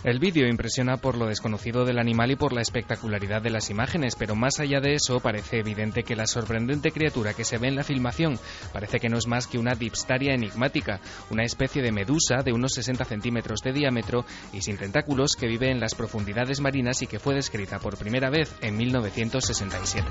[0.07, 4.15] El vídeo impresiona por lo desconocido del animal y por la espectacularidad de las imágenes,
[4.15, 7.75] pero más allá de eso parece evidente que la sorprendente criatura que se ve en
[7.75, 8.39] la filmación
[8.73, 12.75] parece que no es más que una dipstaria enigmática, una especie de medusa de unos
[12.75, 17.19] 60 centímetros de diámetro y sin tentáculos que vive en las profundidades marinas y que
[17.19, 20.07] fue descrita por primera vez en 1967.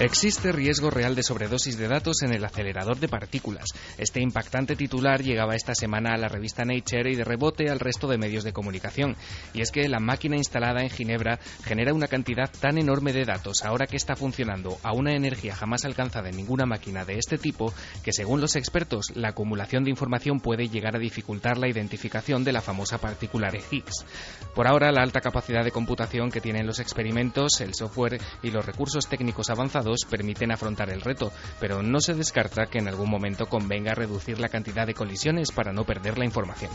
[0.00, 3.64] Existe riesgo real de sobredosis de datos en el acelerador de partículas.
[3.98, 8.06] Este impactante titular llegaba esta semana a la revista Nature y de rebote al resto
[8.06, 9.16] de medios de comunicación.
[9.54, 13.64] Y es que la máquina instalada en Ginebra genera una cantidad tan enorme de datos
[13.64, 17.74] ahora que está funcionando a una energía jamás alcanzada en ninguna máquina de este tipo
[18.04, 22.52] que según los expertos la acumulación de información puede llegar a dificultar la identificación de
[22.52, 24.06] la famosa partícula de Higgs.
[24.54, 28.64] Por ahora la alta capacidad de computación que tienen los experimentos, el software y los
[28.64, 33.46] recursos técnicos avanzados permiten afrontar el reto, pero no se descarta que en algún momento
[33.46, 36.70] convenga reducir la cantidad de colisiones para no perder la información.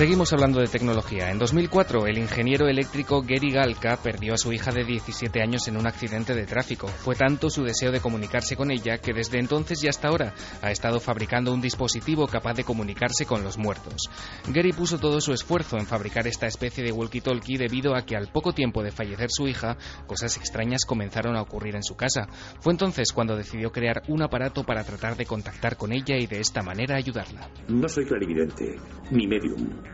[0.00, 1.30] Seguimos hablando de tecnología.
[1.30, 5.76] En 2004, el ingeniero eléctrico Gary Galka perdió a su hija de 17 años en
[5.76, 6.86] un accidente de tráfico.
[6.88, 10.32] Fue tanto su deseo de comunicarse con ella que desde entonces y hasta ahora
[10.62, 14.08] ha estado fabricando un dispositivo capaz de comunicarse con los muertos.
[14.48, 18.32] Gary puso todo su esfuerzo en fabricar esta especie de walkie-talkie debido a que al
[18.32, 19.76] poco tiempo de fallecer su hija,
[20.06, 22.26] cosas extrañas comenzaron a ocurrir en su casa.
[22.60, 26.40] Fue entonces cuando decidió crear un aparato para tratar de contactar con ella y de
[26.40, 27.50] esta manera ayudarla.
[27.68, 28.76] No soy clarividente,
[29.10, 29.89] ni medium.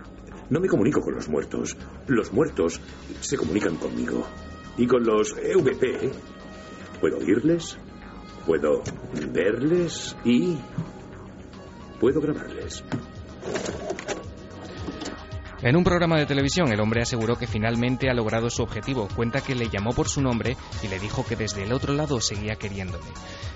[0.49, 1.77] No me comunico con los muertos.
[2.07, 2.81] Los muertos
[3.21, 4.27] se comunican conmigo.
[4.77, 6.13] Y con los EVP
[7.01, 7.77] puedo oírles,
[8.47, 8.83] puedo
[9.33, 10.57] verles y
[11.99, 12.85] puedo grabarles.
[15.63, 19.09] En un programa de televisión, el hombre aseguró que finalmente ha logrado su objetivo.
[19.17, 22.21] Cuenta que le llamó por su nombre y le dijo que desde el otro lado
[22.21, 23.05] seguía queriéndole.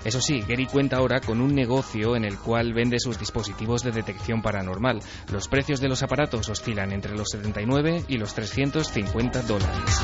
[0.03, 3.91] Eso sí, Gary cuenta ahora con un negocio en el cual vende sus dispositivos de
[3.91, 4.99] detección paranormal.
[5.31, 10.01] Los precios de los aparatos oscilan entre los 79 y los 350 dólares.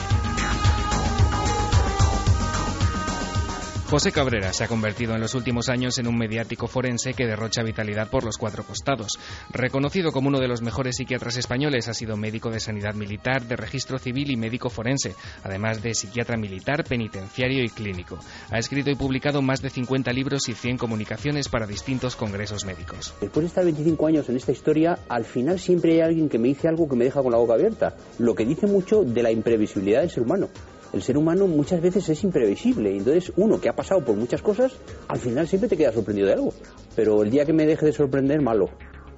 [3.89, 7.63] José Cabrera se ha convertido en los últimos años en un mediático forense que derrocha
[7.63, 9.17] vitalidad por los cuatro costados.
[9.49, 13.55] Reconocido como uno de los mejores psiquiatras españoles, ha sido médico de sanidad militar, de
[13.55, 18.19] registro civil y médico forense, además de psiquiatra militar, penitenciario y clínico.
[18.51, 23.13] Ha escrito y publicado más de 50 libros y 100 comunicaciones para distintos congresos médicos.
[23.21, 26.49] Después de estar 25 años en esta historia, al final siempre hay alguien que me
[26.49, 29.31] dice algo que me deja con la boca abierta, lo que dice mucho de la
[29.31, 30.49] imprevisibilidad del ser humano
[30.93, 32.95] el ser humano muchas veces es imprevisible.
[32.95, 34.77] Entonces, uno que ha pasado por muchas cosas,
[35.07, 36.53] al final siempre te queda sorprendido de algo.
[36.95, 38.69] Pero el día que me deje de sorprender, malo.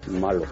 [0.08, 0.46] Malo.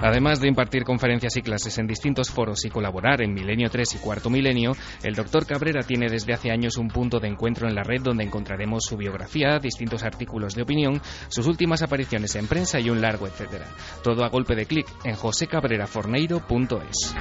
[0.00, 3.98] Además de impartir conferencias y clases en distintos foros y colaborar en Milenio 3 y
[3.98, 7.82] Cuarto Milenio, el doctor Cabrera tiene desde hace años un punto de encuentro en la
[7.82, 12.90] red donde encontraremos su biografía, distintos artículos de opinión, sus últimas apariciones en prensa y
[12.90, 13.66] un largo etcétera.
[14.02, 17.14] Todo a golpe de clic en josecabreraforneiro.es.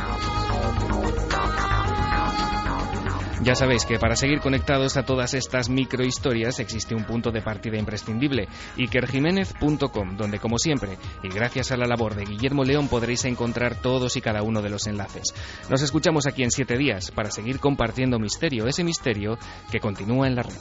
[3.43, 7.79] Ya sabéis que para seguir conectados a todas estas microhistorias existe un punto de partida
[7.79, 13.81] imprescindible, ikerjiménez.com, donde como siempre, y gracias a la labor de Guillermo León podréis encontrar
[13.81, 15.33] todos y cada uno de los enlaces.
[15.71, 19.39] Nos escuchamos aquí en siete días para seguir compartiendo misterio, ese misterio
[19.71, 20.53] que continúa en la red.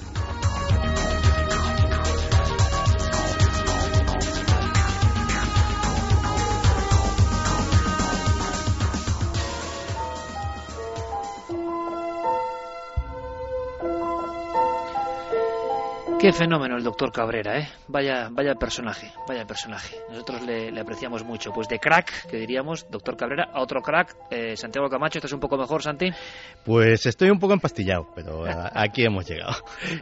[16.21, 17.68] Qué fenómeno el doctor Cabrera, ¿eh?
[17.89, 19.97] Vaya, vaya personaje, vaya personaje.
[20.11, 21.51] Nosotros le, apreciamos mucho.
[21.51, 25.16] Pues de crack, que diríamos, doctor Cabrera, a otro crack, eh, Santiago Camacho.
[25.16, 26.11] ¿Estás un poco mejor, Santi?
[26.62, 28.45] Pues estoy un poco empastillado, pero
[28.75, 29.55] aquí hemos llegado.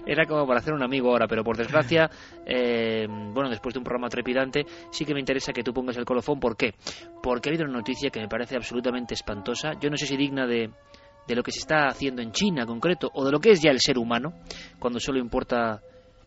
[0.05, 2.11] Era como para hacer un amigo ahora, pero por desgracia,
[2.45, 6.05] eh, bueno, después de un programa trepidante, sí que me interesa que tú pongas el
[6.05, 6.41] colofón.
[6.41, 6.75] ¿Por qué?
[7.23, 9.75] Porque ha habido una noticia que me parece absolutamente espantosa.
[9.81, 10.71] Yo no sé si digna de
[11.29, 13.71] de lo que se está haciendo en China concreto o de lo que es ya
[13.71, 14.33] el ser humano,
[14.79, 15.83] cuando solo importa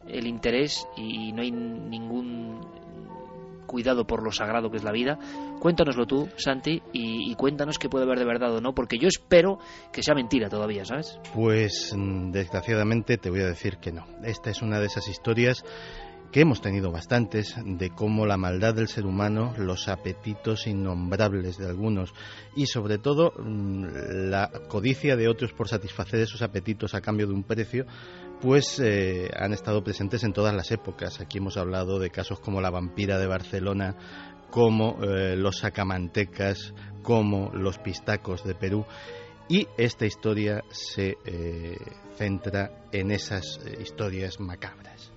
[0.07, 2.61] el interés y no hay ningún
[3.71, 5.17] cuidado por lo sagrado que es la vida.
[5.59, 9.59] Cuéntanoslo tú, Santi, y, cuéntanos qué puede haber de verdad o no, porque yo espero
[9.93, 11.19] que sea mentira todavía, ¿sabes?
[11.33, 14.05] Pues mm, desgraciadamente te voy a decir que no.
[14.23, 15.63] Esta es una de esas historias
[16.31, 21.67] que hemos tenido bastantes, de cómo la maldad del ser humano, los apetitos innombrables de
[21.67, 22.13] algunos
[22.55, 27.33] y sobre todo mm, la codicia de otros por satisfacer esos apetitos a cambio de
[27.33, 27.85] un precio,
[28.39, 31.19] pues eh, han estado presentes en todas las épocas.
[31.19, 33.95] Aquí hemos hablado de casos como la vampira de Barcelona,
[34.49, 36.73] como eh, los sacamantecas,
[37.03, 38.85] como los pistacos de Perú.
[39.49, 41.77] Y esta historia se eh,
[42.15, 45.10] centra en esas historias macabras.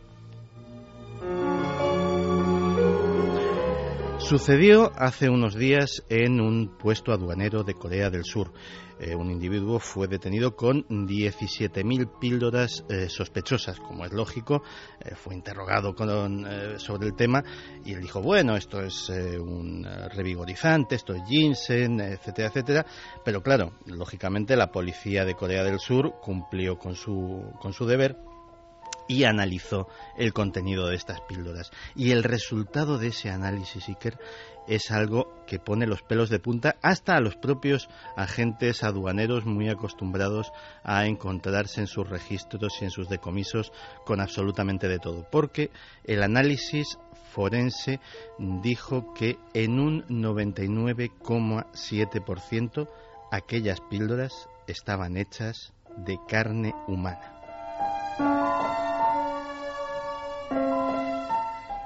[4.24, 8.54] Sucedió hace unos días en un puesto aduanero de Corea del Sur.
[8.98, 14.62] Eh, un individuo fue detenido con 17.000 píldoras eh, sospechosas, como es lógico.
[14.98, 15.94] Eh, fue interrogado
[16.78, 17.44] sobre el tema
[17.84, 22.86] y él dijo, bueno, esto es un revigorizante, esto es ginseng, etcétera, etcétera.
[23.26, 28.16] Pero claro, lógicamente la policía de Corea del Sur cumplió con su, con su deber
[29.08, 31.70] y analizó el contenido de estas píldoras.
[31.94, 34.18] Y el resultado de ese análisis, Iker,
[34.66, 39.68] es algo que pone los pelos de punta hasta a los propios agentes aduaneros muy
[39.68, 40.50] acostumbrados
[40.82, 43.72] a encontrarse en sus registros y en sus decomisos
[44.06, 45.26] con absolutamente de todo.
[45.30, 45.70] Porque
[46.04, 46.98] el análisis
[47.32, 48.00] forense
[48.38, 52.88] dijo que en un 99,7%
[53.30, 58.83] aquellas píldoras estaban hechas de carne humana.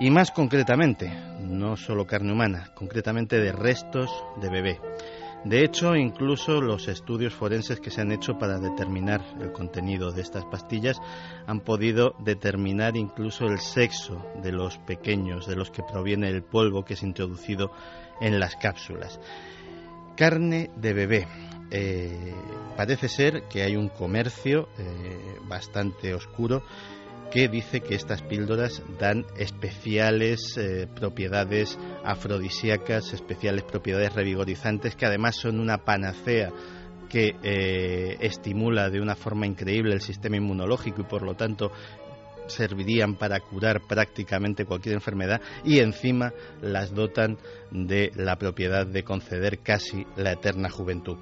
[0.00, 4.08] Y más concretamente, no solo carne humana, concretamente de restos
[4.40, 4.80] de bebé.
[5.44, 10.22] De hecho, incluso los estudios forenses que se han hecho para determinar el contenido de
[10.22, 11.00] estas pastillas
[11.46, 16.84] han podido determinar incluso el sexo de los pequeños, de los que proviene el polvo
[16.84, 17.72] que es introducido
[18.20, 19.18] en las cápsulas.
[20.16, 21.28] Carne de bebé.
[21.70, 22.34] Eh,
[22.76, 26.62] parece ser que hay un comercio eh, bastante oscuro
[27.30, 35.36] que dice que estas píldoras dan especiales eh, propiedades afrodisíacas, especiales propiedades revigorizantes, que además
[35.36, 36.50] son una panacea
[37.08, 41.70] que eh, estimula de una forma increíble el sistema inmunológico y por lo tanto
[42.46, 47.38] servirían para curar prácticamente cualquier enfermedad y encima las dotan
[47.70, 51.18] de la propiedad de conceder casi la eterna juventud.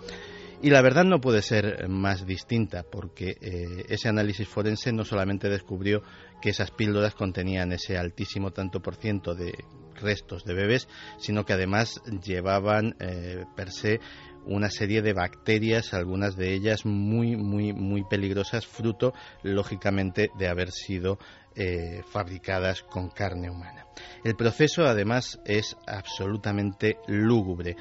[0.62, 5.48] Y la verdad no puede ser más distinta, porque eh, ese análisis forense no solamente
[5.48, 6.02] descubrió
[6.40, 9.52] que esas píldoras contenían ese altísimo tanto por ciento de
[10.00, 10.88] restos de bebés,
[11.18, 14.00] sino que además llevaban eh, per se
[14.46, 20.70] una serie de bacterias, algunas de ellas muy, muy, muy peligrosas, fruto, lógicamente, de haber
[20.70, 21.18] sido
[21.57, 23.86] eh, fabricadas con carne humana.
[24.24, 27.76] El proceso, además, es absolutamente lúgubre.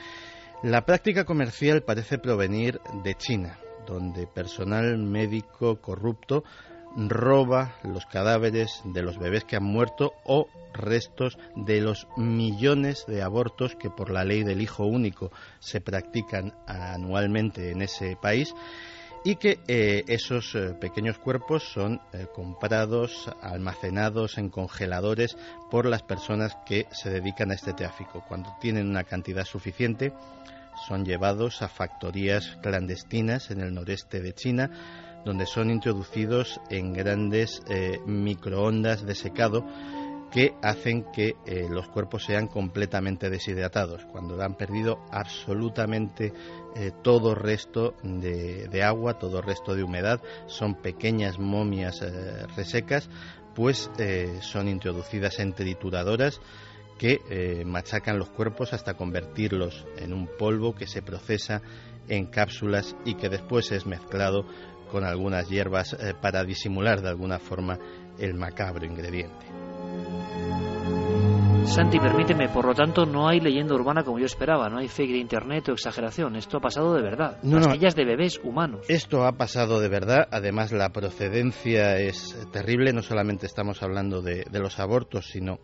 [0.66, 6.44] La práctica comercial parece provenir de China, donde personal médico corrupto
[6.98, 13.22] roba los cadáveres de los bebés que han muerto o restos de los millones de
[13.22, 18.52] abortos que por la ley del hijo único se practican anualmente en ese país
[19.26, 25.36] y que eh, esos eh, pequeños cuerpos son eh, comprados, almacenados en congeladores
[25.72, 28.24] por las personas que se dedican a este tráfico.
[28.28, 30.14] Cuando tienen una cantidad suficiente,
[30.88, 34.70] son llevados a factorías clandestinas en el noreste de China,
[35.26, 37.64] donde son introducidos en grandes
[38.06, 39.66] microondas de secado
[40.32, 44.06] que hacen que eh, los cuerpos sean completamente deshidratados.
[44.06, 46.34] Cuando han perdido absolutamente
[46.76, 52.04] eh, todo resto de, agua, todo resto de humedad, son pequeñas momias
[52.56, 53.10] resecas,
[53.54, 53.90] pues
[54.42, 56.42] son introducidas en trituradoras
[56.98, 61.62] que eh, machacan los cuerpos hasta convertirlos en un polvo que se procesa
[62.08, 64.46] en cápsulas y que después es mezclado
[64.92, 67.80] con algunas hierbas eh, para disimular de alguna forma
[68.20, 69.65] el macabro ingrediente.
[71.68, 75.12] Santi, permíteme, por lo tanto no hay leyenda urbana como yo esperaba, no hay fake
[75.12, 78.86] de internet o exageración, esto ha pasado de verdad, no, pastillas de bebés humanos.
[78.88, 84.60] Esto ha pasado de verdad, además la procedencia es terrible, no solamente estamos hablando de
[84.60, 85.60] los abortos, sino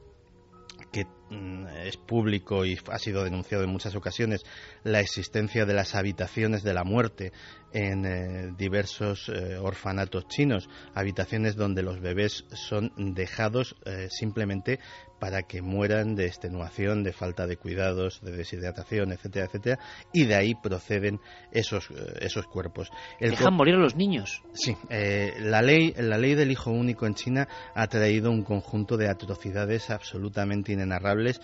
[0.92, 4.44] que mm, es público y ha sido denunciado en muchas ocasiones
[4.84, 7.32] la existencia de las habitaciones de la muerte
[7.74, 14.80] en eh, diversos eh, orfanatos chinos, habitaciones donde los bebés son dejados eh, simplemente
[15.22, 19.80] para que mueran de extenuación, de falta de cuidados, de deshidratación, etcétera, etcétera,
[20.12, 21.20] y de ahí proceden
[21.52, 22.90] esos, esos cuerpos.
[23.20, 24.42] Dejan morir a los niños.
[24.54, 29.10] Sí, la, ley, la ley del hijo único en China ha traído un conjunto de
[29.10, 31.40] atrocidades absolutamente inenarrables.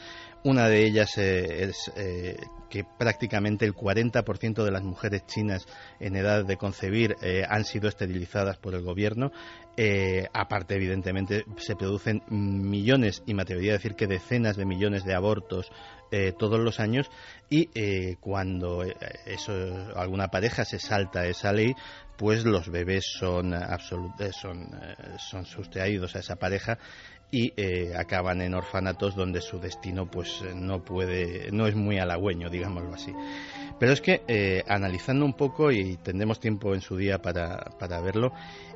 [0.47, 1.91] Una de ellas es
[2.69, 5.65] que prácticamente el 40% de las mujeres chinas
[5.99, 9.33] en edad de concebir eh, han sido esterilizadas por el gobierno.
[9.75, 15.03] Eh, aparte, evidentemente, se producen millones, y me atrevería a decir que decenas de millones
[15.03, 15.69] de abortos
[16.11, 17.11] eh, todos los años
[17.49, 18.85] y cuando
[19.95, 21.75] alguna pareja se salta esa ley,
[22.17, 23.53] pues los bebés son,
[24.31, 24.71] son,
[25.17, 26.79] son sustraídos a esa pareja
[27.31, 32.49] y eh, acaban en orfanatos donde su destino pues no puede no es muy halagüeño
[32.49, 33.13] digámoslo así
[33.79, 37.99] pero es que eh, analizando un poco y tendremos tiempo en su día para, para
[37.99, 38.31] verlo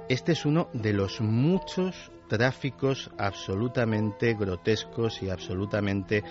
[0.09, 6.23] este es uno de los muchos tráficos absolutamente grotescos y absolutamente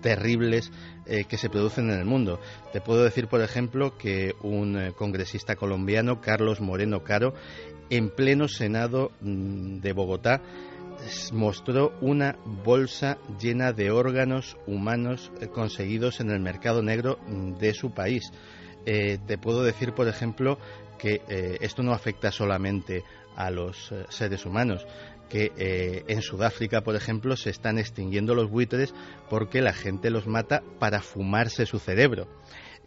[0.00, 0.70] terribles
[1.06, 2.40] eh, que se producen en el mundo.
[2.72, 7.34] Te puedo decir, por ejemplo, que un eh, congresista colombiano, Carlos Moreno Caro,
[7.90, 10.42] en pleno Senado mm, de Bogotá,
[11.32, 17.18] mostró una bolsa llena de órganos humanos eh, conseguidos en el mercado negro
[17.58, 18.30] de su país.
[18.84, 20.58] te puedo decir, por ejemplo,
[20.98, 21.20] que
[21.60, 23.04] esto no afecta solamente
[23.36, 24.86] a los seres humanos
[25.28, 28.94] que eh, en Sudáfrica, por ejemplo, se están extinguiendo los buitres
[29.28, 32.28] porque la gente los mata para fumarse su cerebro.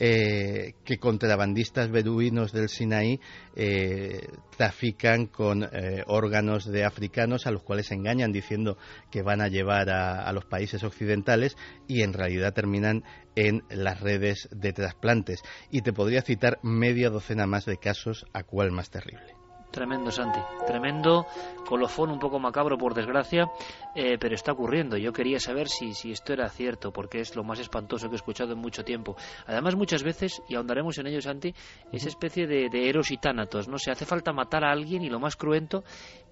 [0.03, 3.19] Eh, que contrabandistas beduinos del Sinaí
[3.55, 4.27] eh,
[4.57, 5.69] trafican con
[6.07, 8.79] órganos de africanos a los cuales engañan diciendo
[9.11, 11.55] que van a llevar a, los países occidentales
[11.87, 13.03] y en realidad terminan
[13.35, 15.43] en las redes de trasplantes.
[15.69, 19.40] Y te podría citar media docena más de casos, a cuál más terrible.
[19.71, 20.39] Tremendo, Santi.
[20.67, 21.25] Tremendo
[21.65, 23.49] colofón, un poco macabro, por desgracia,
[23.95, 24.97] eh, pero está ocurriendo.
[24.97, 28.17] Yo quería saber si, si esto era cierto, porque es lo más espantoso que he
[28.17, 29.15] escuchado en mucho tiempo.
[29.47, 31.53] Además, muchas veces, y ahondaremos en ello, Santi,
[31.91, 33.77] esa especie de, de eros y tánatos, ¿no?
[33.77, 35.83] Se hace falta matar a alguien y lo más cruento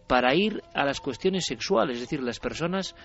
[0.10, 1.98] para ir a las cuestiones sexuales.
[1.98, 2.96] Es decir, las personas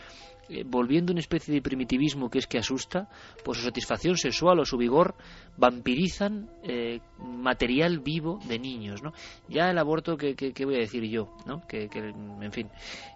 [0.48, 3.08] eh, volviendo una especie de primitivismo que es que asusta,
[3.44, 5.14] por su satisfacción sexual o su vigor,
[5.58, 9.12] vampirizan eh, material vivo de niños, ¿no?
[9.48, 11.36] Ya el aborto, ¿qué, voy a decir yo?
[11.44, 11.66] ¿no?
[11.66, 12.70] Que, en fin,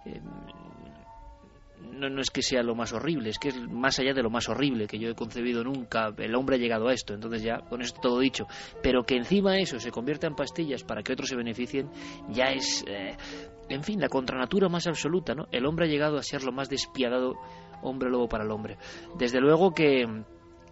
[0.05, 0.21] eh,
[1.95, 4.29] no, no, es que sea lo más horrible, es que es más allá de lo
[4.29, 6.13] más horrible que yo he concebido nunca.
[6.19, 8.47] El hombre ha llegado a esto, entonces ya con esto todo dicho.
[8.83, 11.89] Pero que encima eso se convierta en pastillas para que otros se beneficien,
[12.29, 12.85] ya es
[13.69, 15.47] en fin, la contranatura más absoluta, ¿no?
[15.53, 17.37] El hombre ha llegado a ser lo más despiadado
[17.83, 18.77] hombre lobo para el hombre.
[19.19, 20.07] Desde luego que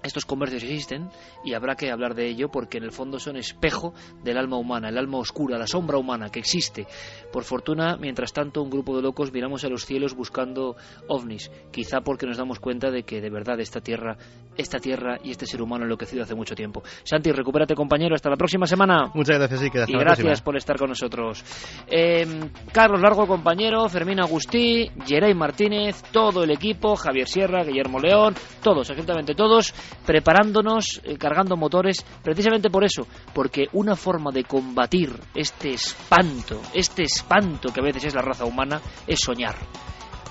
[0.07, 1.11] estos comercios existen
[1.45, 4.89] y habrá que hablar de ello porque en el fondo son espejo del alma humana,
[4.89, 6.87] el alma oscura, la sombra humana que existe.
[7.33, 10.77] Por fortuna, mientras tanto, un grupo de locos miramos a los cielos buscando
[11.09, 14.17] ovnis, quizá porque nos damos cuenta de que de verdad esta tierra,
[14.57, 16.83] esta tierra y este ser humano enloquecido hace mucho tiempo.
[17.05, 19.11] Santi, recupérate compañero, hasta la próxima semana.
[19.15, 21.45] Muchas gracias y, y gracias por estar con nosotros.
[21.89, 28.35] Em, Carlos Largo, compañero, Fermín Agustí, Geray Martínez, todo el equipo, Javier Sierra, Guillermo León,
[28.63, 29.75] todos, absolutamente todos
[30.05, 37.03] preparándonos, eh, cargando motores, precisamente por eso, porque una forma de combatir este espanto, este
[37.03, 39.57] espanto que a veces es la raza humana, es soñar.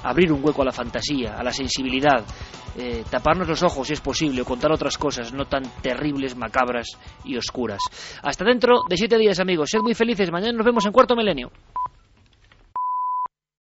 [0.04, 2.24] Abrir un hueco a la fantasía, a la sensibilidad,
[2.78, 6.98] eh, taparnos los ojos si es posible o contar otras cosas no tan terribles, macabras
[7.24, 7.82] y oscuras.
[8.22, 11.52] Hasta dentro de siete días amigos, sed muy felices, mañana nos vemos en Cuarto Milenio.